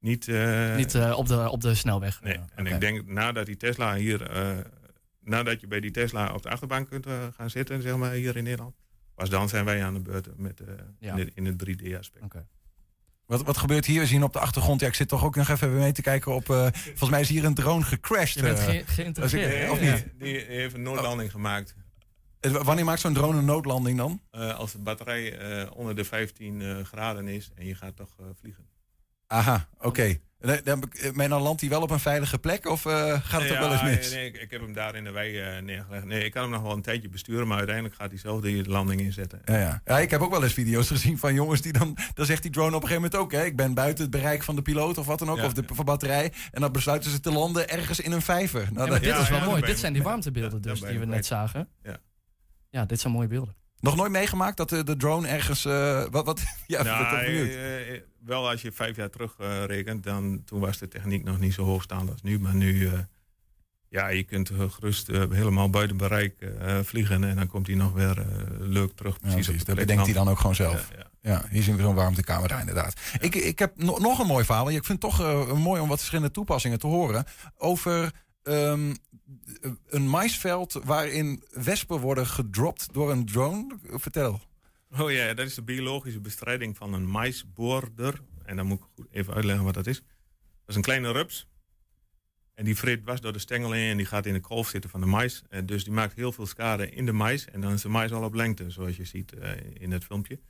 [0.00, 2.22] niet eh, Niet eh, op, de, op de snelweg.
[2.22, 4.30] Nee, en ik denk nadat die Tesla hier,
[5.20, 8.44] nadat je bij die Tesla op de achterbank kunt gaan zitten, zeg maar hier in
[8.44, 8.74] Nederland,
[9.14, 10.60] pas dan zijn wij aan de beurt met,
[10.98, 11.12] Ja.
[11.12, 12.34] in, het, in het 3D-aspect.
[13.28, 14.00] Wat, wat gebeurt hier?
[14.00, 14.80] We zien op de achtergrond.
[14.80, 16.50] Ja, ik zit toch ook nog even mee te kijken op.
[16.50, 18.34] eh, volgens mij is hier een drone gecrashed.
[18.34, 18.64] Je bent eh.
[18.64, 19.64] ge- geïnteresseerd.
[19.64, 20.06] Ik- of niet?
[20.18, 21.74] Die heeft een noodlanding gemaakt.
[22.40, 24.22] Eh, Wanneer maakt zo'n drone een noodlanding dan?
[24.30, 28.14] Eh, als de batterij eh, onder de 15 eh, graden is en je gaat toch
[28.20, 28.64] eh, vliegen.
[29.26, 30.18] Aha, oké.
[30.64, 33.50] Dan- eh, Maar dan landt hij wel op een veilige plek of eh, gaat het
[33.52, 34.12] ook wel eens mis?
[34.12, 36.04] Nee, ik, ik heb hem daar in de wei eh, neergelegd.
[36.04, 38.62] Nee, ik kan hem nog wel een tijdje besturen, maar uiteindelijk gaat hij zelf de
[38.68, 39.40] landing inzetten.
[39.44, 39.80] Ja, ja.
[39.84, 41.96] ja, ik heb ook wel eens video's gezien van jongens die dan...
[42.14, 43.32] Dan zegt die drone op een gegeven moment ook...
[43.40, 45.44] Hè, ik ben buiten het bereik van de piloot of wat dan ook, Ja.
[45.44, 46.32] of de van batterij.
[46.50, 48.60] En dan besluiten ze te landen ergens in een vijver.
[48.60, 49.62] Nou, Ja, maar dat- dit is wel ja, mooi.
[49.62, 51.68] Dit zijn die warmtebeelden dus die we net zagen.
[51.82, 51.96] Ja.
[52.70, 53.54] Ja, dit zijn mooie beelden.
[53.80, 55.64] Nog nooit meegemaakt dat de, de drone ergens...
[55.64, 60.02] eh, wat, wat, ja, Nou, eh, eh, wel als je vijf jaar terug eh, rekent,
[60.04, 62.38] dan toen was de techniek nog niet zo hoogstaand als nu.
[62.40, 62.92] Maar nu, eh,
[63.88, 67.76] Ja, je kunt eh, gerust eh, helemaal buiten bereik eh, vliegen en dan komt hij
[67.76, 68.24] nog weer eh,
[68.58, 69.16] leuk terug.
[69.22, 70.88] Ja, Precies de Dat bedenkt hij dan ook gewoon zelf.
[70.96, 71.44] Ja, Ja, ja.
[71.50, 73.00] hier zien we zo'n warmtekamer daar inderdaad.
[73.20, 74.70] Ik, ik heb no- nog een mooi verhaal.
[74.70, 77.24] Ik vind het toch eh, mooi om wat verschillende toepassingen te horen.
[77.56, 78.12] Over
[78.42, 78.94] ehm,
[79.86, 83.78] een maisveld waarin wespen worden gedropt door een drone.
[83.82, 84.40] Vertel.
[84.98, 88.20] Oh ja, dat is de biologische bestrijding van een maisboorder.
[88.44, 89.96] En dan moet ik goed even uitleggen wat dat is.
[89.96, 91.48] Dat is een kleine rups.
[92.54, 94.90] En die vreet dwars door de stengel in en die gaat in de kolf zitten
[94.90, 95.42] van de mais.
[95.48, 97.44] En dus die maakt heel veel schade in de mais.
[97.44, 100.40] En dan is de mais al op lengte, zoals je ziet eh, in het filmpje.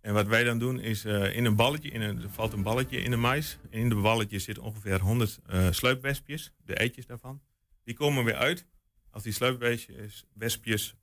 [0.00, 2.62] En wat wij dan doen is eh, in een balletje, in een, er valt een
[2.62, 3.58] balletje in de mais.
[3.70, 7.40] En in de balletje zitten ongeveer 100 eh sluipwespjes, de eitjes daarvan.
[7.84, 8.66] Die komen weer uit.
[9.10, 10.94] Als die sluipwespjes wespjes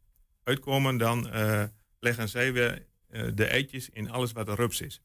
[0.44, 1.64] uitkomen, dan eh,
[2.00, 5.02] leggen zij weer eh, de eitjes in alles wat een rups is.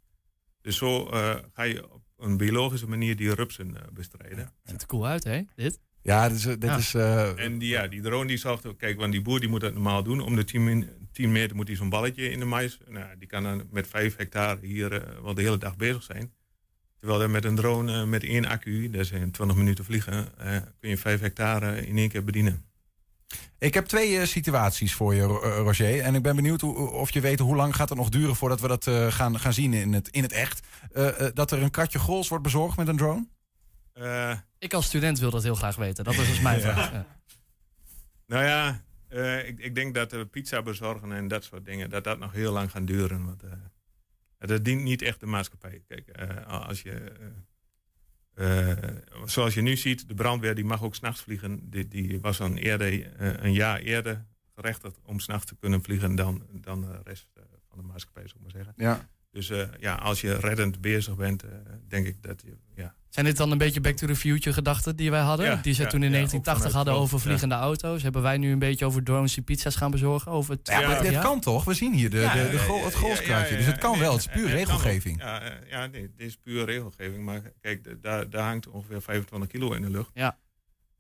[0.61, 4.53] Dus zo eh, ga je op een biologische manier die rupsen eh, bestrijden.
[4.65, 5.43] Ziet er cool uit, hè?
[5.55, 5.81] Dit?
[6.03, 6.77] Ja, dit is, dit Ja.
[6.77, 9.49] is eh, En die, ja, die drone die zorgt ook, kijk, want die boer die
[9.49, 10.21] moet dat normaal doen.
[10.21, 12.79] Om de 10, min- 10 meter moet hij zo'n balletje in de mais.
[12.89, 16.35] Nou, die kan dan met 5 hectare hier eh, wel de hele dag bezig zijn.
[17.05, 20.39] Terwijl er met een drone eh, met één accu, dat is in 20 minuten vliegen,
[20.39, 22.65] eh, kun je 5 hectare in één keer bedienen.
[23.59, 26.01] Ik heb twee eh, situaties voor je, Ro- Roger.
[26.01, 28.61] En ik ben benieuwd hoe, of je weet hoe lang gaat het nog duren voordat
[28.61, 30.67] we dat eh, gaan, gaan zien in het, in het echt.
[31.35, 33.27] Dat er een kratje grols wordt bezorgd met een drone?
[33.93, 36.05] Eh, Ik als student wil dat heel graag weten.
[36.05, 36.73] Dat is dus mijn Ja.
[36.73, 36.93] vraag.
[36.93, 37.07] Ja.
[38.27, 42.05] Nou ja, eh, ik, ik denk dat de pizza bezorgen en dat soort dingen, dat
[42.05, 43.25] dat nog heel lang gaat duren.
[43.25, 43.51] Want eh,
[44.47, 45.83] dat dient niet echt de maatschappij.
[45.89, 47.13] Kijk, eh, als je,
[48.35, 51.71] eh, eh, zoals je nu ziet, de brandweer die mag ook s'nachts vliegen.
[51.71, 54.25] Die, die was al eerder, een jaar eerder
[54.55, 57.27] gerechtigd om s'nachts te kunnen vliegen dan, dan de rest
[57.69, 58.73] van de maatschappij, zou maar zeggen.
[58.77, 59.09] Ja.
[59.35, 61.51] Dus eh, ja, als je reddend bezig bent, eh,
[61.89, 64.97] denk ik dat je, ja, Zijn dit dan een beetje Back to the Future gedachten
[64.97, 65.47] die wij hadden?
[65.47, 67.23] Ja, die ze ja, toen in ja, ook 1980 vanuit hadden over ja.
[67.23, 68.03] vliegende auto's.
[68.03, 70.33] Hebben wij nu een beetje over drones die pizza's gaan bezorgen?
[70.33, 71.65] Over Ja, maar dit kan toch?
[71.65, 73.57] We zien hier de, de, het golfkratje.
[73.57, 74.13] Dus het kan wel.
[74.13, 75.21] Het is puur het regelgeving.
[75.21, 77.25] Ja, eh, ja nee, dit is puur regelgeving.
[77.25, 80.11] Maar kijk, daar, daar hangt ongeveer 25 kilo in de lucht.
[80.15, 80.39] Ja.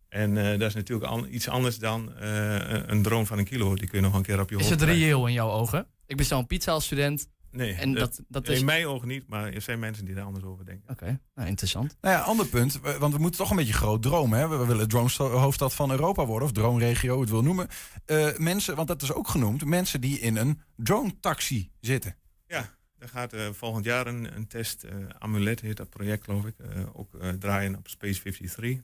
[0.09, 2.57] En eh, dat is natuurlijk an- iets anders dan eh,
[2.87, 3.75] een drone van een kilo.
[3.75, 5.05] Die kun je nog een keer op je Is hoofd het krijgen.
[5.05, 5.87] reëel in jouw ogen?
[6.07, 7.29] Ik bestel een pizza als student.
[7.55, 8.59] Nee, En dat, dat is...
[8.59, 10.91] in mijn ogen niet, maar er zijn mensen die daar anders over denken.
[10.91, 11.97] Oké, nou, interessant.
[12.01, 12.81] Nou ja, ander punt.
[12.81, 14.39] Want we moeten toch een beetje groot dromen.
[14.39, 14.49] Hè?
[14.49, 16.49] We willen drone-hoofdstad van Europa worden.
[16.49, 17.69] Of drone-regio, hoe het wil noemen.
[18.05, 19.65] Eh, mensen, want dat is ook genoemd.
[19.65, 22.17] Mensen die in een drone-taxi zitten.
[22.47, 26.45] Ja, er gaat eh, volgend jaar een, een test, eh, Amulet heet dat project geloof
[26.45, 28.83] ik, eh, ook eh, draaien op Space 53.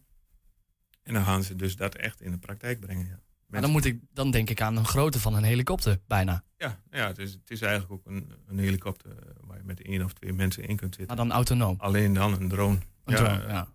[1.03, 3.07] En dan gaan ze dus dat echt in de praktijk brengen.
[3.07, 3.21] Ja.
[3.51, 6.43] Maar dan, moet ik, dan denk ik aan een grootte van een helikopter, bijna.
[6.57, 9.83] Ja, ja het, is, het is eigenlijk ook een, een helikopter eh, waar je met
[9.83, 11.17] één of twee mensen in kunt zitten.
[11.17, 11.75] Maar dan autonoom.
[11.79, 12.79] Alleen dan een drone.
[13.05, 13.69] Een drone, ja.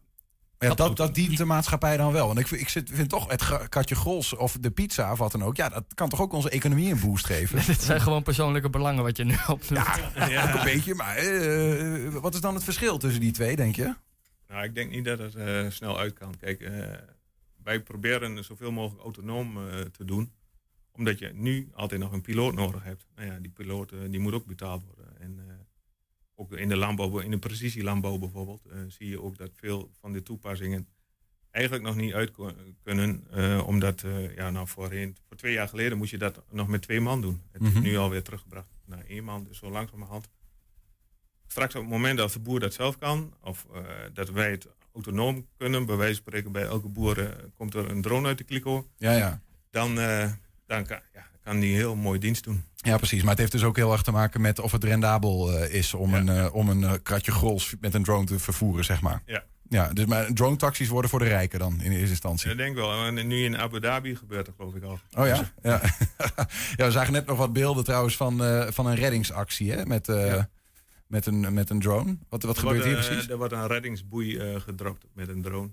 [0.60, 2.28] Ja, dat, dat dient de maatschappij dan wel.
[2.28, 5.32] Want ik, vind- ik zit, vind toch het katje grols of de pizza of wat
[5.32, 5.56] dan ook.
[5.56, 7.66] Ja, dat kan toch ook onze economie een boost geven.
[7.66, 9.86] Dit zijn gewoon persoonlijke belangen wat je nu opnoemt.
[10.16, 10.94] Ja, ook een beetje.
[10.96, 13.96] Maar eh, wat is dan het verschil tussen die twee, denk je?
[14.48, 16.34] Nou, ik denk niet dat het eh, snel uit kan.
[16.40, 16.88] Kijk, eh,
[17.66, 20.32] wij proberen zoveel mogelijk autonoom eh, te doen.
[20.92, 23.06] Omdat je nu altijd nog een piloot nodig hebt.
[23.16, 25.20] Nou ja, die piloot eh, die moet ook betaald worden.
[25.20, 25.56] En eh,
[26.36, 30.24] ook in de landbouw, in de precisielandbouw bijvoorbeeld, zie je ook dat veel van de
[30.24, 30.88] toepassingen
[31.52, 32.32] eigenlijk nog niet uit
[32.84, 33.24] kunnen.
[33.66, 34.04] omdat,
[34.36, 37.42] ja, nou voorheen, voor twee jaar geleden moest je dat nog met twee man doen.
[37.52, 37.76] Het Mhm.
[37.78, 39.44] is nu alweer teruggebracht naar één man.
[39.44, 40.30] Dus zo langzamerhand
[41.48, 43.68] straks op het moment dat de boer dat zelf kan, of
[44.14, 47.90] dat wij het autonoom kunnen, bij wijze van spreken bij elke boer eh, komt er
[47.90, 49.42] een drone uit de kliko, Ja, ja.
[49.72, 50.30] dan, eh,
[50.68, 52.64] dan kan, ja, kan die heel mooi dienst doen.
[52.76, 53.22] Ja, precies.
[53.22, 55.94] Maar het heeft dus ook heel erg te maken met of het rendabel eh, is
[55.94, 59.22] om een, om een kratje grols met een drone te vervoeren, zeg maar.
[59.26, 59.44] Ja.
[59.70, 62.52] Ja, dus maar drone-taxis worden voor de rijken dan in eerste instantie.
[62.52, 63.06] Ik denk wel.
[63.06, 65.00] En nu in Abu Dhabi gebeurt dat geloof ik al.
[65.18, 65.52] Oh ja?
[65.62, 65.82] Ja.
[66.78, 68.42] ja, we zagen net nog wat beelden trouwens van,
[68.74, 69.86] van een reddingsactie hè?
[69.86, 70.44] Met, eh,
[71.08, 72.18] met, een, met een drone.
[72.30, 73.30] Wat, wat gebeurt wordt, hier eh, precies?
[73.30, 75.70] Er wordt een reddingsboei eh, gedropt met een drone.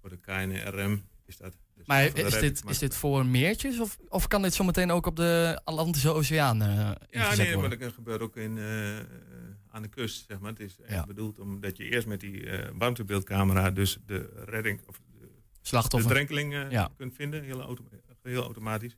[0.00, 1.56] Voor de KNRM is dat.
[1.74, 5.16] Dus Maar is dit, is dit voor meertjes of, of kan dit zometeen ook op
[5.16, 8.98] de Atlantische Oceaan eh Ja, nee, maar dat gebeurt ook in, eh,
[9.70, 10.50] aan de kust, zeg maar.
[10.50, 11.06] Het is echt Ja.
[11.06, 15.28] bedoeld omdat je eerst met die eh warmtebeeldcamera dus de redding of de,
[15.62, 16.08] Slachtoffer.
[16.08, 16.90] de drenkeling eh, Ja.
[16.96, 17.84] kunt vinden, heel, auto,
[18.22, 18.96] heel automatisch.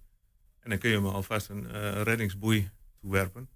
[0.61, 3.49] En dan kun je hem alvast een eh, reddingsboei toewerpen.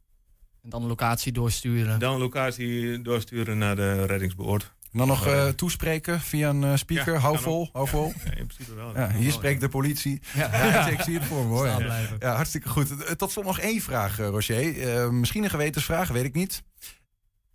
[0.63, 1.99] En dan locatie doorsturen.
[1.99, 4.63] Dan locatie doorsturen naar de reddingsboord.
[4.93, 7.13] En dan nog eh, toespreken via een eh, speaker.
[7.13, 8.13] Ja, hou vol, hou vol.
[8.25, 8.95] Ja, in principe wel.
[8.95, 10.21] Ja, hier spreekt de politie.
[10.35, 10.67] Ja.
[10.67, 11.67] Ja, ik zie het voor me hoor.
[11.67, 12.35] Ja.
[12.35, 13.05] hartstikke goed.
[13.05, 14.83] Eh, Tot slot nog één vraag, Roger.
[14.83, 16.63] Eh, misschien een gewetensvraag, weet ik niet.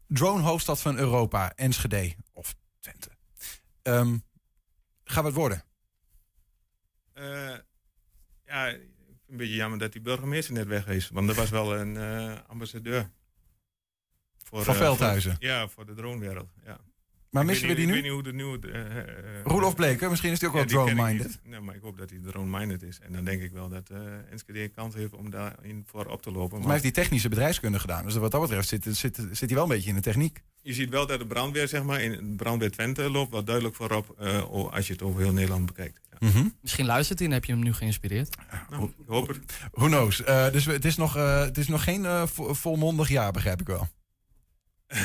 [0.08, 3.10] Drone hoofdstad van Europa, Enschede of Twente.
[3.82, 4.18] Ehm
[5.04, 5.64] gaan we het worden?
[7.14, 7.56] Eh,
[8.46, 8.76] ja,
[9.28, 11.10] een beetje jammer dat die burgemeester net weg is.
[11.10, 13.12] Want er was wel een eh, ambassadeur.
[14.44, 15.32] Voor, Van eh, Veldhuizen?
[15.36, 16.50] voor- ja, voor de dronewereld.
[16.66, 16.80] Ja.
[17.30, 17.98] Maar Ik missen weet we die nu?
[17.98, 19.42] Ik weet niet hoe de nieuwe...
[19.44, 21.40] Roelof Bleker, misschien is die ook wel die drone-minded.
[21.44, 23.00] Nee, maar ik hoop dat hij drone-minded is.
[23.00, 23.98] En dan denk ik wel dat eh
[24.32, 26.50] Enschede kans heeft om daarin voor op te lopen.
[26.50, 28.04] Volgens mij heeft hij technische bedrijfskunde gedaan.
[28.06, 30.42] Dus wat dat betreft zit, zit, zit hij wel een beetje in de techniek.
[30.62, 33.76] Je ziet wel dat de brandweer, zeg maar, in de brandweer Twente loopt wat duidelijk
[33.76, 36.00] voorop eh, als je het over heel Nederland bekijkt.
[36.20, 36.30] Ja.
[36.62, 38.36] Misschien luistert hij en heb je hem nu geïnspireerd.
[38.70, 39.40] Nou, ik hoop het.
[39.72, 40.24] Who knows?
[40.24, 43.62] Eh, dus we- het is, nog, eh, het is nog geen vo- volmondig jaar, begrijp
[43.62, 43.88] ik wel.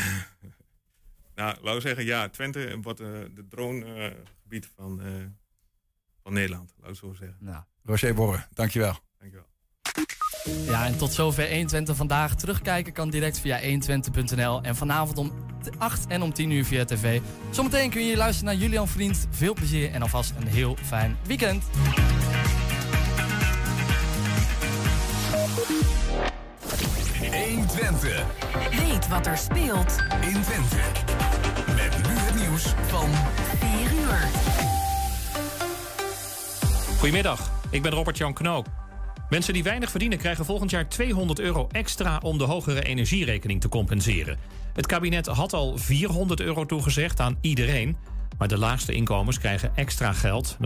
[1.42, 5.06] Nou, laten we zeggen, ja, Twente wordt eh de dronegebied van, eh,
[6.22, 7.36] van Nederland, laten we zo zeggen.
[7.40, 7.62] Nou.
[7.84, 8.96] Roger Borre, dankjewel.
[9.18, 9.46] Dankjewel.
[10.66, 12.34] Ja, en tot zover 120 vandaag.
[12.34, 14.62] Terugkijken kan direct via 120.nl.
[14.62, 15.32] En vanavond om
[15.78, 17.20] 8 en om 10 uur via tv.
[17.50, 19.26] Zometeen kun je luisteren naar Julian Vriend.
[19.30, 21.64] Veel plezier en alvast een heel fijn weekend.
[27.72, 28.24] Twente.
[28.70, 31.21] Weet wat er speelt In Twente.
[32.62, 33.08] Nieuws van
[33.58, 34.18] 4 uur.
[36.98, 38.66] Goedemiddag, ik ben Robert-Jan Knoop.
[39.30, 43.68] Mensen die weinig verdienen krijgen volgend jaar 200 euro extra om de hogere energierekening te
[43.68, 44.38] compenseren.
[44.72, 47.96] Het kabinet had al 400 euro toegezegd aan iedereen,
[48.38, 50.56] maar de laagste inkomens krijgen extra geld.